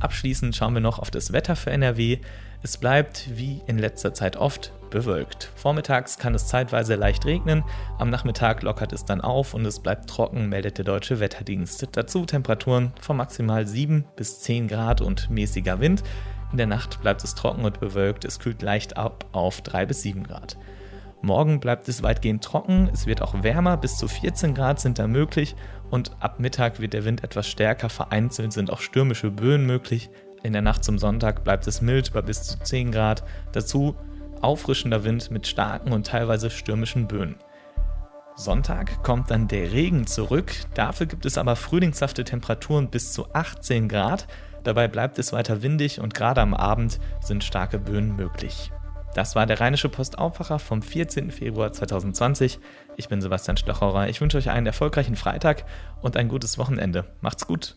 Abschließend 0.00 0.54
schauen 0.54 0.74
wir 0.74 0.80
noch 0.80 0.98
auf 0.98 1.10
das 1.10 1.32
Wetter 1.32 1.56
für 1.56 1.70
NRW. 1.70 2.18
Es 2.62 2.76
bleibt, 2.76 3.28
wie 3.36 3.60
in 3.66 3.78
letzter 3.78 4.12
Zeit 4.12 4.36
oft, 4.36 4.72
bewölkt. 4.94 5.50
Vormittags 5.56 6.18
kann 6.18 6.36
es 6.36 6.46
zeitweise 6.46 6.94
leicht 6.94 7.26
regnen, 7.26 7.64
am 7.98 8.10
Nachmittag 8.10 8.62
lockert 8.62 8.92
es 8.92 9.04
dann 9.04 9.20
auf 9.20 9.52
und 9.52 9.66
es 9.66 9.80
bleibt 9.80 10.08
trocken, 10.08 10.48
meldet 10.48 10.78
der 10.78 10.84
deutsche 10.84 11.18
Wetterdienst. 11.18 11.88
Dazu 11.92 12.24
Temperaturen 12.24 12.92
von 13.00 13.16
maximal 13.16 13.66
7 13.66 14.04
bis 14.14 14.40
10 14.40 14.68
Grad 14.68 15.00
und 15.00 15.28
mäßiger 15.30 15.80
Wind. 15.80 16.04
In 16.52 16.58
der 16.58 16.68
Nacht 16.68 17.02
bleibt 17.02 17.24
es 17.24 17.34
trocken 17.34 17.64
und 17.64 17.80
bewölkt, 17.80 18.24
es 18.24 18.38
kühlt 18.38 18.62
leicht 18.62 18.96
ab 18.96 19.26
auf 19.32 19.62
3 19.62 19.84
bis 19.86 20.02
7 20.02 20.22
Grad. 20.22 20.56
Morgen 21.22 21.58
bleibt 21.58 21.88
es 21.88 22.04
weitgehend 22.04 22.44
trocken, 22.44 22.88
es 22.92 23.06
wird 23.06 23.20
auch 23.20 23.42
wärmer, 23.42 23.76
bis 23.76 23.96
zu 23.96 24.06
14 24.06 24.54
Grad 24.54 24.78
sind 24.78 25.00
da 25.00 25.08
möglich 25.08 25.56
und 25.90 26.12
ab 26.20 26.38
Mittag 26.38 26.78
wird 26.80 26.92
der 26.92 27.04
Wind 27.04 27.24
etwas 27.24 27.48
stärker, 27.48 27.88
vereinzelt 27.88 28.52
sind 28.52 28.70
auch 28.70 28.80
stürmische 28.80 29.32
Böen 29.32 29.66
möglich. 29.66 30.08
In 30.44 30.52
der 30.52 30.62
Nacht 30.62 30.84
zum 30.84 30.98
Sonntag 30.98 31.42
bleibt 31.42 31.66
es 31.66 31.80
mild 31.80 32.12
bei 32.12 32.22
bis 32.22 32.44
zu 32.44 32.60
10 32.60 32.92
Grad, 32.92 33.24
dazu 33.50 33.96
auffrischender 34.44 35.04
Wind 35.04 35.30
mit 35.30 35.46
starken 35.46 35.92
und 35.92 36.06
teilweise 36.06 36.50
stürmischen 36.50 37.08
Böen. 37.08 37.36
Sonntag 38.36 39.02
kommt 39.02 39.30
dann 39.30 39.48
der 39.48 39.72
Regen 39.72 40.06
zurück, 40.06 40.52
dafür 40.74 41.06
gibt 41.06 41.24
es 41.24 41.38
aber 41.38 41.56
frühlingshafte 41.56 42.24
Temperaturen 42.24 42.90
bis 42.90 43.12
zu 43.12 43.32
18 43.32 43.88
Grad, 43.88 44.26
dabei 44.64 44.88
bleibt 44.88 45.18
es 45.18 45.32
weiter 45.32 45.62
windig 45.62 46.00
und 46.00 46.14
gerade 46.14 46.40
am 46.40 46.54
Abend 46.54 46.98
sind 47.20 47.44
starke 47.44 47.78
Böen 47.78 48.16
möglich. 48.16 48.72
Das 49.14 49.36
war 49.36 49.46
der 49.46 49.60
Rheinische 49.60 49.88
Postaufwacher 49.88 50.58
vom 50.58 50.82
14. 50.82 51.30
Februar 51.30 51.72
2020. 51.72 52.58
Ich 52.96 53.08
bin 53.08 53.20
Sebastian 53.20 53.56
Stocherer. 53.56 54.08
Ich 54.08 54.20
wünsche 54.20 54.38
euch 54.38 54.50
einen 54.50 54.66
erfolgreichen 54.66 55.14
Freitag 55.14 55.64
und 56.02 56.16
ein 56.16 56.28
gutes 56.28 56.58
Wochenende. 56.58 57.04
Macht's 57.20 57.46
gut. 57.46 57.76